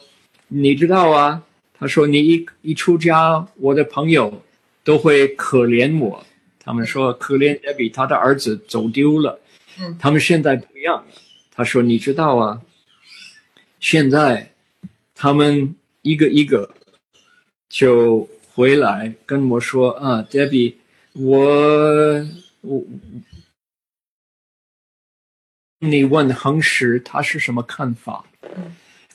[0.47, 1.41] 你知道啊，
[1.73, 4.43] 他说你一一出家，我的朋友
[4.83, 6.23] 都会可怜我。
[6.59, 9.39] 他们说可怜艾比，他的儿子走丢了。
[9.79, 11.05] 嗯，他们现在不一样了。
[11.53, 12.61] 他说：“你知道啊，
[13.79, 14.51] 现在
[15.15, 16.69] 他们一个一个
[17.71, 20.75] 就回来跟我说啊，Debbie，
[21.13, 22.27] 我
[22.59, 22.83] 我
[25.79, 28.25] 你问恒石他是什么看法？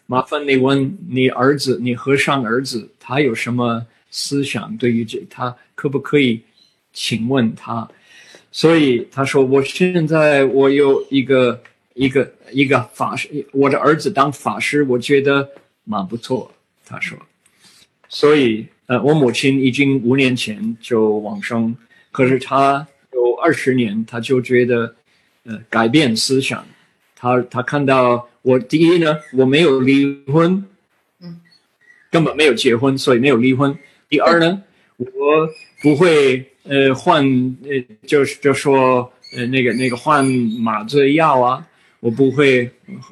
[0.06, 4.74] 麻烦你问你儿子，你和尚儿子他有什么思想？
[4.78, 6.42] 对于这，他可不可以？”
[6.94, 7.86] 请问他，
[8.50, 15.46] 所以他说：“我现在我有一个一个一个法师，我的儿子当法师，我觉得
[15.84, 16.50] 蛮不错。”
[16.86, 17.18] 他说
[18.08, 21.76] ：“所以呃，我母亲已经五年前就往生，
[22.10, 24.94] 可是她有二十年，她就觉得
[25.44, 26.64] 呃改变思想。
[27.14, 30.64] 她她看到我第一呢，我没有离婚，
[31.20, 31.40] 嗯，
[32.10, 33.76] 根本没有结婚，所以没有离婚。
[34.08, 34.62] 第二呢，
[34.96, 35.06] 我
[35.82, 37.24] 不会。”呃，换
[37.62, 41.64] 呃，就是就说呃，那个那个换麻醉药啊，
[42.00, 42.68] 我不会，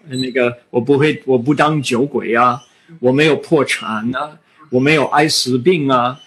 [0.09, 2.61] 那个我不会，我不当酒鬼啊，
[2.99, 4.37] 我没有破产啊，
[4.75, 6.21] 我没有艾滋病啊，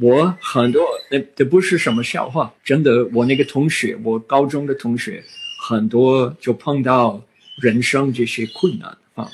[0.00, 5.20] 我很多那这不是什么笑话，真的，我那个同学，我高中的同学
[5.60, 7.20] 很多就碰到
[7.60, 9.28] 人生这些困难啊，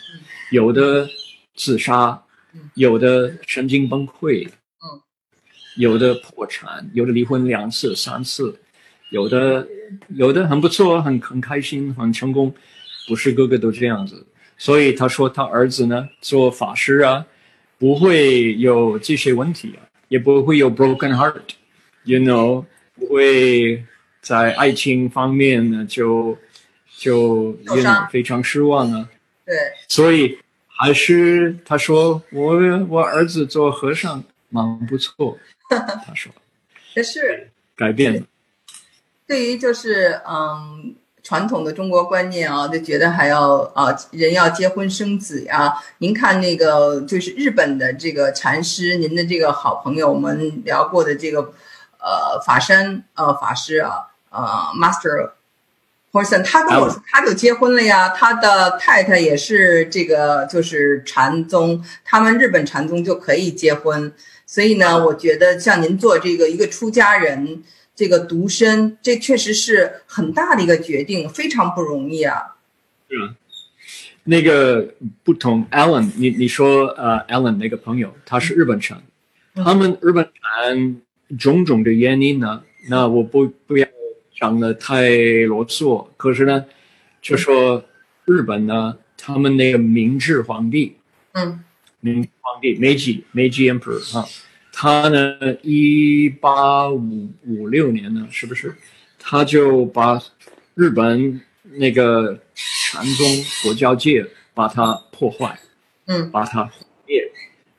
[0.51, 1.07] 有的
[1.57, 2.23] 自杀，
[2.73, 4.49] 有的神经崩溃。
[5.77, 8.59] 有的破产，有的离婚两次、三次，
[9.11, 9.65] 有的
[10.09, 12.53] 有的很不错，很很开心，很成功，
[13.07, 14.27] 不是个个都这样子。
[14.57, 17.25] 所以他说他儿子呢做法师啊，
[17.79, 22.65] 不会有这些问题啊，也不会有 broken heart，you know，
[22.95, 23.85] 不会
[24.21, 26.37] 在爱情方面呢就
[26.97, 27.57] 就
[28.11, 29.09] 非常失望啊。
[29.47, 29.55] 对，
[29.89, 32.57] 所以还是他说我
[32.89, 35.39] 我儿子做和尚蛮不错。
[35.71, 36.33] 他说
[36.95, 38.25] ：“可是改变。
[39.27, 40.95] 对于就是嗯
[41.29, 45.75] 传统的中国观念啊，就觉得还要啊人要结婚生子呀。
[45.99, 51.53] 您看那个就是日本的这个禅师，您的这个好朋友，我们聊过的这个
[52.01, 54.41] 呃法山呃法师啊呃
[54.75, 55.33] Master
[56.13, 64.11] Horson，他跟我说他就结婚了呀，他的太太也是这个就是禅宗，他们日本禅宗就可以结婚，
[64.47, 67.63] 所以呢，我觉得像您做这个一个出家人，
[67.99, 72.55] 这个独身，这确实是很大的一个决定，非常不容易啊。
[73.11, 73.35] 是啊，
[74.23, 74.95] 那个
[75.25, 79.03] 不同，Alan，你你说呃，Alan 那个朋友他是日本产，
[79.55, 81.01] 他们日本产
[81.37, 83.89] 种种的原因呢，那我不不要。
[84.41, 85.11] 讲的太
[85.49, 86.65] 啰嗦，可是呢，
[87.21, 87.83] 就说
[88.25, 90.95] 日本呢，他们那个明治皇帝，
[91.33, 91.65] 嗯，
[91.99, 94.25] 明治皇帝 Meiji Meiji Emperor 啊，
[94.81, 98.73] 他呢，一八五五六年呢，是不是？
[99.19, 100.23] 他就把
[100.77, 104.25] 日本那个禅宗佛教界
[104.55, 105.59] 把它破坏，
[106.07, 106.71] 嗯，把它毁
[107.09, 107.21] 灭，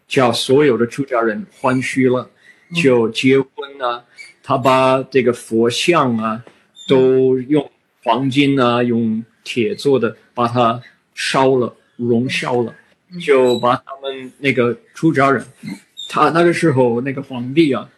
[0.10, 2.30] 叫所有的出家人欢虚了，
[2.76, 4.04] 就结婚呢。
[4.44, 6.44] 他把这个佛像啊，
[6.90, 7.72] 都用
[8.04, 10.82] 黄金啊，用铁做的，把它
[11.16, 12.76] 烧了，熔烧了，
[13.22, 15.46] 就把他们那个出家人，
[16.10, 17.90] 他那个时候那个皇帝啊，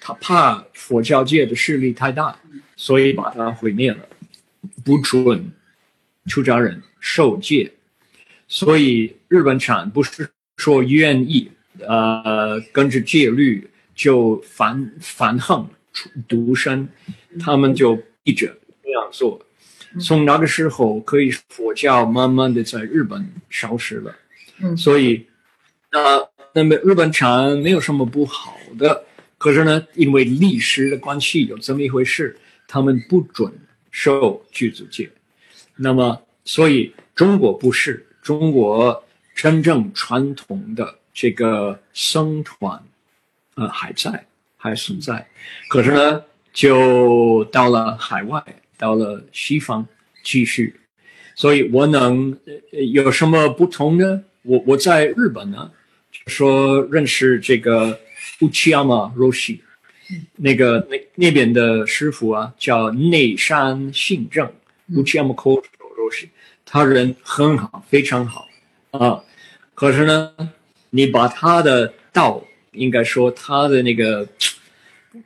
[0.00, 2.36] 他怕佛教界的势力太大，
[2.74, 3.98] 所以把他毁灭了，
[4.84, 5.52] 不准
[6.26, 7.70] 出家人受戒，
[8.48, 11.52] 所以日本产不是说愿意
[11.86, 15.68] 呃跟着戒律就反反横。
[16.28, 16.88] 独身，
[17.40, 18.46] 他们就一直
[18.80, 19.44] 这样做。
[20.00, 24.16] 从那个时候，可以佛教慢慢的在日本消失了。
[24.62, 25.26] 嗯，所以，
[25.90, 26.20] 那
[26.52, 29.04] 那么日本产没有什么不好的，
[29.38, 32.36] 可是呢，因为历史的关系，有这么一回事，
[32.66, 33.52] 他们不准
[33.90, 35.10] 受剧组戒。
[35.76, 42.82] 那么，所以中国不是中国真正传统的这个僧团，
[43.54, 44.26] 呃，还在。
[44.62, 45.26] 还存在，
[45.70, 46.22] 可是呢，
[46.52, 48.44] 就到了海外，
[48.76, 49.88] 到了西方
[50.22, 50.78] 继续，
[51.34, 52.38] 所以我能
[52.92, 54.22] 有什么不同呢？
[54.42, 55.70] 我我在日本呢，
[56.26, 57.98] 说认识这个
[58.40, 59.62] 乌奇亚马罗西，
[60.36, 64.52] 那个那那边的师傅啊，叫内山信正，
[64.96, 65.50] 乌奇亚马科
[65.96, 66.30] 罗西，
[66.64, 68.48] 他人很好，非常好
[68.90, 69.22] 啊。
[69.74, 70.32] 可是呢，
[70.90, 72.44] 你把他的道。
[72.72, 74.24] 应该说他的那个，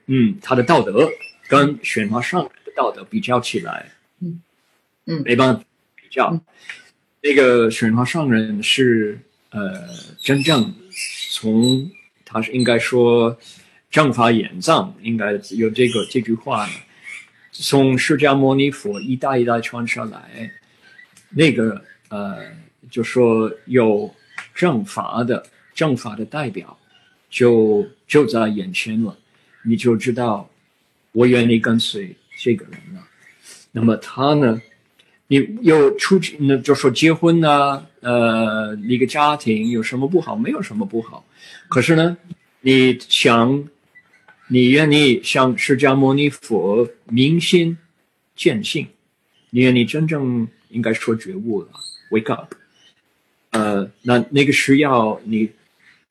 [0.07, 1.07] 嗯，他的道德
[1.47, 3.93] 跟选华上人的道德比较起来，
[4.23, 4.41] 嗯
[5.05, 5.63] 嗯，没办法
[5.95, 6.41] 比较。
[7.21, 9.19] 那个选华上人是
[9.51, 9.87] 呃，
[10.19, 10.75] 真正
[11.35, 11.91] 从
[12.25, 13.37] 他是应该说
[13.91, 16.73] 正法眼藏，应该有这个这句话呢，
[17.51, 20.49] 从释迦牟尼佛一代一代传下来，
[21.31, 22.39] 那个呃，
[22.89, 24.15] 就说有
[24.55, 26.79] 正法的正法的代表。
[27.29, 29.19] 就就在眼前了，
[29.65, 30.49] 你就知道
[31.11, 33.03] 我愿意跟随这个人了。
[33.73, 34.63] 那么他呢，
[35.35, 40.37] 你又出去，那就说结婚呢，呃，一个家庭有什么不好？
[40.37, 41.25] 没有什么不好。
[41.69, 42.17] 可是呢，
[42.61, 43.69] 你想，
[44.49, 47.77] 你愿意向释迦牟尼佛明心
[48.37, 48.87] 见性，
[49.51, 51.69] 你愿意真正应该说觉悟了
[52.11, 52.55] ，wake up。
[53.51, 55.51] 呃，那那个需要你。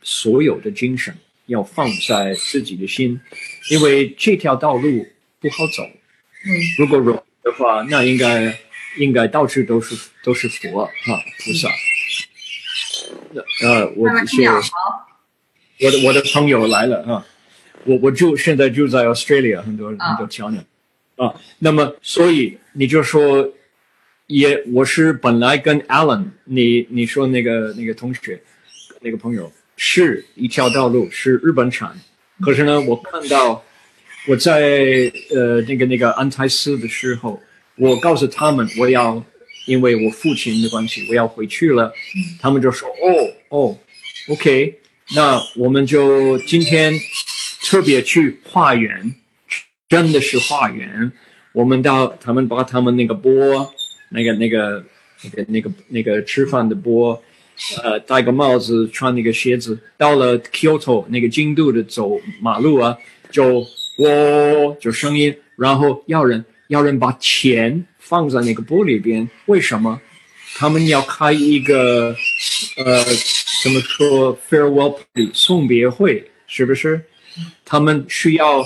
[0.06, 1.16] 所有的精神
[1.46, 3.18] 要放在自己的心，
[3.72, 5.08] 因为这条道路
[5.40, 5.82] 不好走。
[5.82, 8.54] 嗯，如果容易的话，那应该
[8.98, 11.70] 应该到处都是都是佛哈菩萨。
[13.62, 14.42] 呃，我是
[15.80, 17.26] 我的我的朋友来了啊，
[17.86, 20.64] 我我就现在住在 Australia，很多很多小鸟
[21.18, 21.34] 啊。
[21.60, 23.54] 那么，所以你就说，
[24.28, 28.42] 也我是本来跟 Alan，你你说那个那个同学，
[29.02, 29.52] 那个朋友。
[29.76, 32.00] 是一条道路，是日本产。
[32.40, 33.62] 可是呢，我看到
[34.28, 37.42] 我在呃那个那个安泰斯的时候，
[37.78, 39.24] 我告诉他们我要
[39.66, 41.94] 因为我父亲的关系我要回去了，
[42.40, 43.78] 他们就说哦哦
[44.30, 44.80] ，OK，
[45.16, 46.94] 那我们就今天
[47.64, 49.16] 特别去化缘，
[49.90, 51.12] 真的是化缘。
[51.54, 53.74] 我们到他们把他们那个钵，
[54.10, 54.84] 那个那个
[55.24, 57.22] 那个那个那个吃饭的钵。
[57.84, 62.98] 呃，戴个帽子，穿那个鞋子，到了 Kyoto 那个京都的走马路啊，
[63.30, 63.64] 就
[63.98, 70.02] 喔就声音，然后要人要人把钱放在那个玻璃边，为什么？
[70.56, 72.16] 他们要开一个
[72.78, 73.04] 呃，
[73.64, 74.96] 怎么说 farewell
[75.34, 77.04] 送别会，是不是？
[77.66, 78.64] 他们需要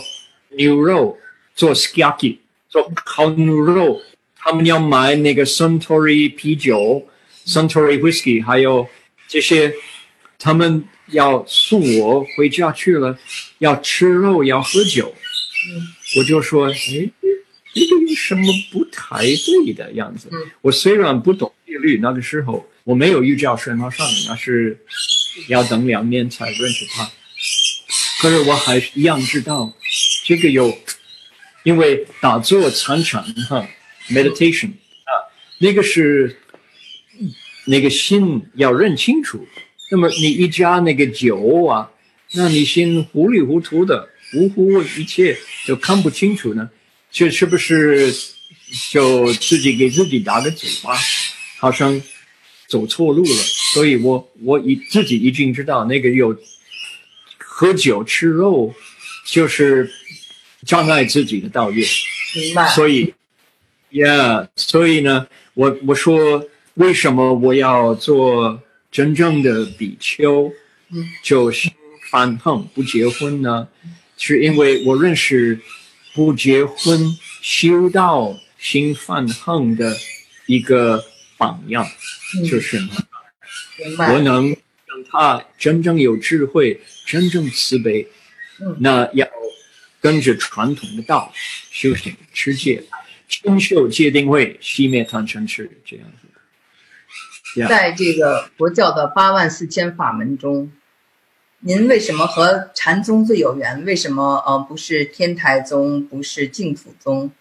[0.57, 1.17] 牛肉
[1.55, 2.37] 做 skiaki
[2.69, 4.01] 做烤牛肉，
[4.35, 7.07] 他们要买那个 Suntory 啤酒。
[7.45, 8.85] Suntory Whisky，还有
[9.29, 9.73] 这些，
[10.37, 13.17] 他们要送我回家去了，
[13.59, 15.15] 要吃肉，要喝酒。
[16.17, 17.09] 我就说，哎，
[17.79, 20.29] 有什么不太对的样子。
[20.61, 24.77] 我虽然不懂戒律，那个时候我没有遇教神话上人，那是
[25.47, 27.09] 要等两年才认识他。
[28.21, 29.71] 可是我还是一样知道，
[30.25, 30.77] 这个有，
[31.63, 33.67] 因为打坐参禅哈
[34.09, 35.11] ，meditation 啊，
[35.59, 36.37] 那个是
[37.65, 39.47] 那个心要认清楚。
[39.91, 41.91] 那么你一加那个酒啊，
[42.33, 46.69] 那你心糊里糊涂的，糊糊一切就看不清楚呢，
[47.11, 48.13] 这是不是
[48.91, 50.95] 就自己给自己打个嘴巴，
[51.57, 52.01] 好像
[52.67, 53.43] 走错路了？
[53.73, 56.37] 所以我我已自己已经知道那个有。
[57.59, 58.71] 喝酒吃肉，
[59.25, 59.89] 就是
[60.63, 61.83] 障碍自己的道业。
[62.35, 62.67] 明白。
[62.75, 63.15] 所以
[63.91, 70.53] ，Yeah，所以呢，我我说为什么我要做真正的比丘，
[71.23, 71.71] 就心
[72.11, 73.67] 反抗不结婚呢？
[74.19, 75.59] 是因为我认识
[76.17, 79.95] 不结婚修道心泛横的
[80.47, 81.05] 一个
[81.37, 81.87] 榜样，
[82.49, 82.81] 就是
[83.99, 84.57] 我能让。
[85.11, 88.07] 他真正有智慧，真正慈悲，
[88.79, 89.27] 那要
[90.01, 91.31] 跟着传统的道
[91.69, 92.83] 修行持戒，
[93.29, 96.05] 清修戒定慧，熄灭贪嗔痴，这样
[97.53, 97.67] 子。
[97.69, 100.71] 在这个佛教的八万四千法门中，
[101.59, 103.83] 您为什么和禅宗最有缘？
[103.83, 107.31] 为什么呃不是天台宗，不是净土宗？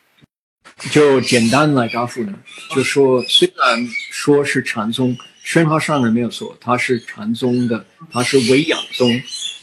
[0.90, 2.34] 就简单来答复呢，
[2.74, 5.16] 就说虽然说是禅宗。
[5.44, 9.08] 宣化上人没有错，他是禅宗的，他是维养宗。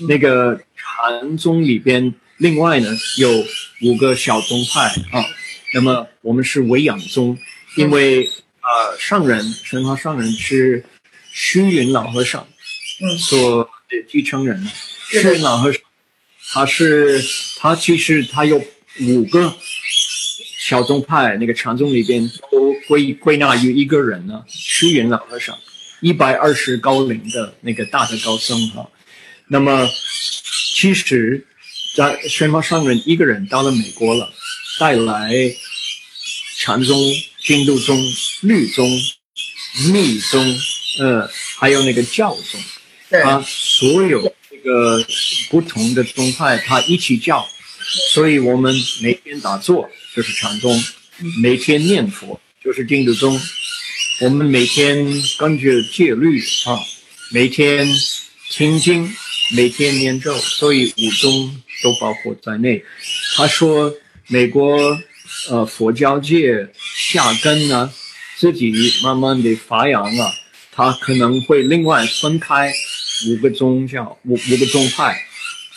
[0.07, 2.87] 那个禅宗里边，另外呢
[3.17, 3.29] 有
[3.81, 5.25] 五个小宗派啊。
[5.73, 7.37] 那么我们是维养宗，
[7.75, 8.23] 因为
[8.61, 10.85] 呃上人宣化上人是
[11.33, 12.47] 虚云老和尚
[13.01, 14.67] 嗯所的继承人。
[15.09, 15.81] 虚云老和尚，
[16.53, 17.21] 他是
[17.57, 18.63] 他其实他有
[19.01, 19.55] 五个
[20.59, 25.57] 小宗派，那个禅宗里边都归归纳于一个人呢，虚云老和尚。
[26.01, 28.89] 一百二十高龄的那个大的高僧哈，
[29.47, 29.89] 那么
[30.75, 31.47] 其实，
[31.95, 34.33] 在宣发上人一个人到了美国了，
[34.77, 35.31] 带来
[36.59, 36.99] 禅宗、
[37.39, 37.97] 净土宗、
[38.41, 38.85] 律宗、
[39.93, 40.59] 密宗，
[40.99, 42.59] 呃，还有那个教宗，
[43.21, 45.05] 他所有这个
[45.49, 47.47] 不同的宗派，他一起教，
[48.13, 50.83] 所以我们每天打坐就是禅宗，
[51.41, 53.39] 每天念佛就是净土宗。
[54.21, 55.05] 我们每天
[55.37, 56.79] 根据戒律啊，
[57.31, 57.87] 每天
[58.49, 59.11] 听经，
[59.55, 62.83] 每天念咒，所以五宗都包括在内。
[63.35, 63.93] 他说，
[64.27, 64.97] 美国
[65.49, 67.91] 呃佛教界下根呢，
[68.37, 68.71] 自己
[69.03, 70.31] 慢慢的发扬啊，
[70.71, 72.71] 他可能会另外分开
[73.27, 75.25] 五个宗教，五五个宗派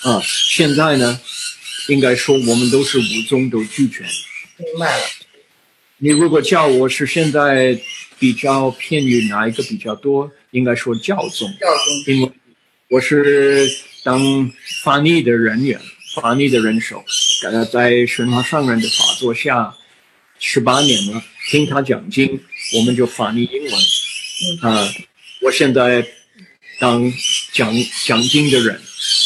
[0.03, 0.20] 啊。
[0.24, 1.20] 现在呢，
[1.89, 4.07] 应该说我们都是五宗都俱全。
[4.57, 5.05] 明白了。
[5.99, 7.80] 你如果叫我是现在。
[8.18, 10.32] 比较偏于哪一个比较多？
[10.51, 12.32] 应该说教宗，教宗，因为
[12.89, 13.68] 我是
[14.03, 14.51] 当
[14.82, 15.78] 翻译的人员，
[16.14, 17.05] 翻译的人手，
[17.43, 19.76] 呃，在神华上人的法座下
[20.39, 22.41] 十八年了，听他讲经，
[22.72, 23.72] 我们就翻译英文。
[24.62, 24.89] 啊，
[25.43, 26.07] 我现在
[26.78, 27.12] 当
[27.52, 27.72] 讲
[28.04, 28.76] 讲经的人，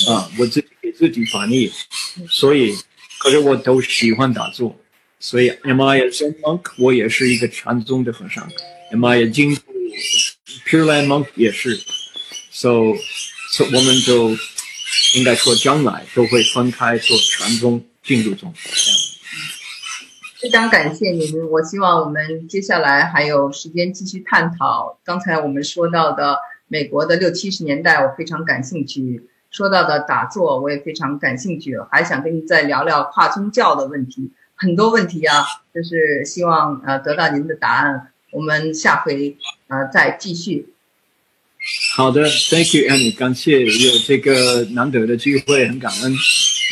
[0.08, 1.70] 啊，我自己给自己翻译，
[2.28, 2.76] 所以，
[3.18, 4.78] 可是我都喜欢打坐，
[5.18, 6.72] 所以 Am I a Zen monk？
[6.78, 8.48] 我也是一个禅宗的和尚。
[8.92, 9.62] Am I a 净土
[10.66, 11.80] Pure Land Monk 也是
[12.52, 12.94] ，So
[13.52, 14.30] So 我们就
[15.16, 18.54] 应该说将来都会分开做禅宗、净土宗。
[20.40, 24.98] 非常感谢您，我希望我们接下来还有时间继续探讨。
[25.04, 26.38] 刚才我们说到的
[26.72, 31.76] 美国的六七十年代，我非常感兴趣；说到的打坐，我也非常感兴趣。
[31.90, 35.44] 还想跟您再聊聊跨宗教的问题，很多问题啊，
[35.74, 38.12] 就是希望呃得到您的答案。
[38.30, 40.72] 我们下回呃再继续。
[41.96, 46.14] 好的，Thank you, Annie，感谢有这个难得的机会，很感恩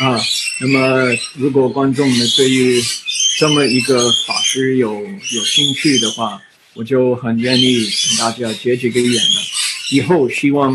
[0.01, 0.17] 啊。
[0.61, 2.81] 那么，如果观众们对于
[3.37, 6.41] 这么一个法师有有兴趣的话，
[6.75, 9.58] 我就很愿意跟大家结这个缘了。
[9.91, 10.73] 以后希望，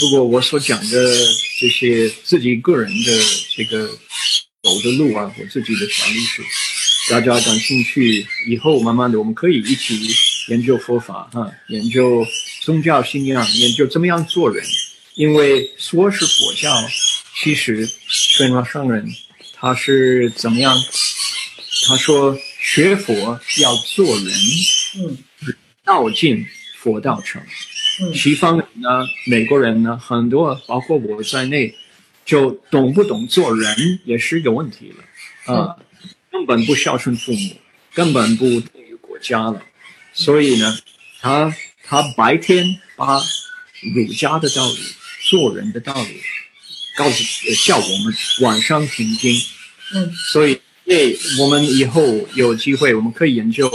[0.00, 1.14] 如果我所讲的
[1.60, 3.22] 这些自己个人的
[3.56, 3.86] 这个
[4.62, 6.42] 走的路啊，我自己的小历史。
[7.08, 10.10] 大家感兴趣，以后慢慢的我们可以一起
[10.48, 12.26] 研究佛法啊，研究
[12.62, 14.64] 宗教信仰，研究怎么样做人。
[15.14, 16.76] 因为说是佛教，
[17.40, 19.06] 其实宣化上人
[19.54, 20.76] 他是怎么样？
[21.86, 24.26] 他说学佛要做人，
[24.96, 25.16] 嗯，
[25.84, 26.44] 道尽
[26.76, 27.40] 佛道成。
[28.14, 31.74] 西方人呢，美国人呢，很多包括我在内，
[32.24, 35.76] 就懂不懂做人也是一个问题了啊。
[36.30, 37.56] 根本不孝顺父母，
[37.94, 39.62] 根本不对于国家了。
[40.12, 40.78] 所以呢，
[41.20, 43.18] 他他白天把
[43.94, 44.78] 儒家的道理、
[45.30, 46.20] 做人的道理
[46.96, 49.34] 告诉呃叫我们晚上听经。
[49.94, 52.02] 嗯所以，对我们以后
[52.34, 53.70] 有机会，我们可以研究，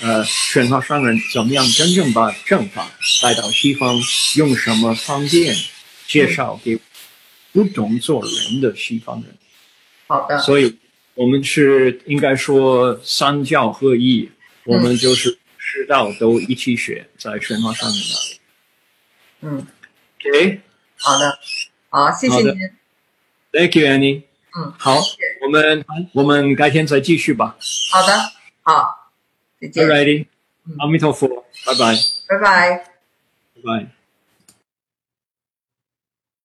[0.00, 2.88] 呃，神话商人怎么样真正把正法
[3.22, 4.00] 带到西方，
[4.36, 5.54] 用什么方便
[6.06, 6.78] 介绍给
[7.52, 9.36] 不懂做人的西方人。
[10.06, 10.78] 好的，所以，
[11.14, 14.30] 我们是应该说三教合一，
[14.64, 18.38] 我们就是师道都一起学，在神话上面的。
[19.40, 19.66] 嗯
[20.20, 20.60] ，OK，
[20.96, 21.38] 好的，
[21.90, 22.54] 好，谢谢您。
[23.52, 24.22] Thank you, Annie。
[24.56, 24.98] 嗯，好，
[25.42, 27.56] 我们我们改天再继续吧。
[27.90, 28.32] 好的，
[28.62, 28.97] 好，
[29.60, 30.26] 再见，Alrighty，
[30.66, 31.28] 嗯阿弥陀佛，
[31.66, 31.94] 拜拜，
[32.28, 32.84] 拜拜。
[33.54, 33.97] 拜拜。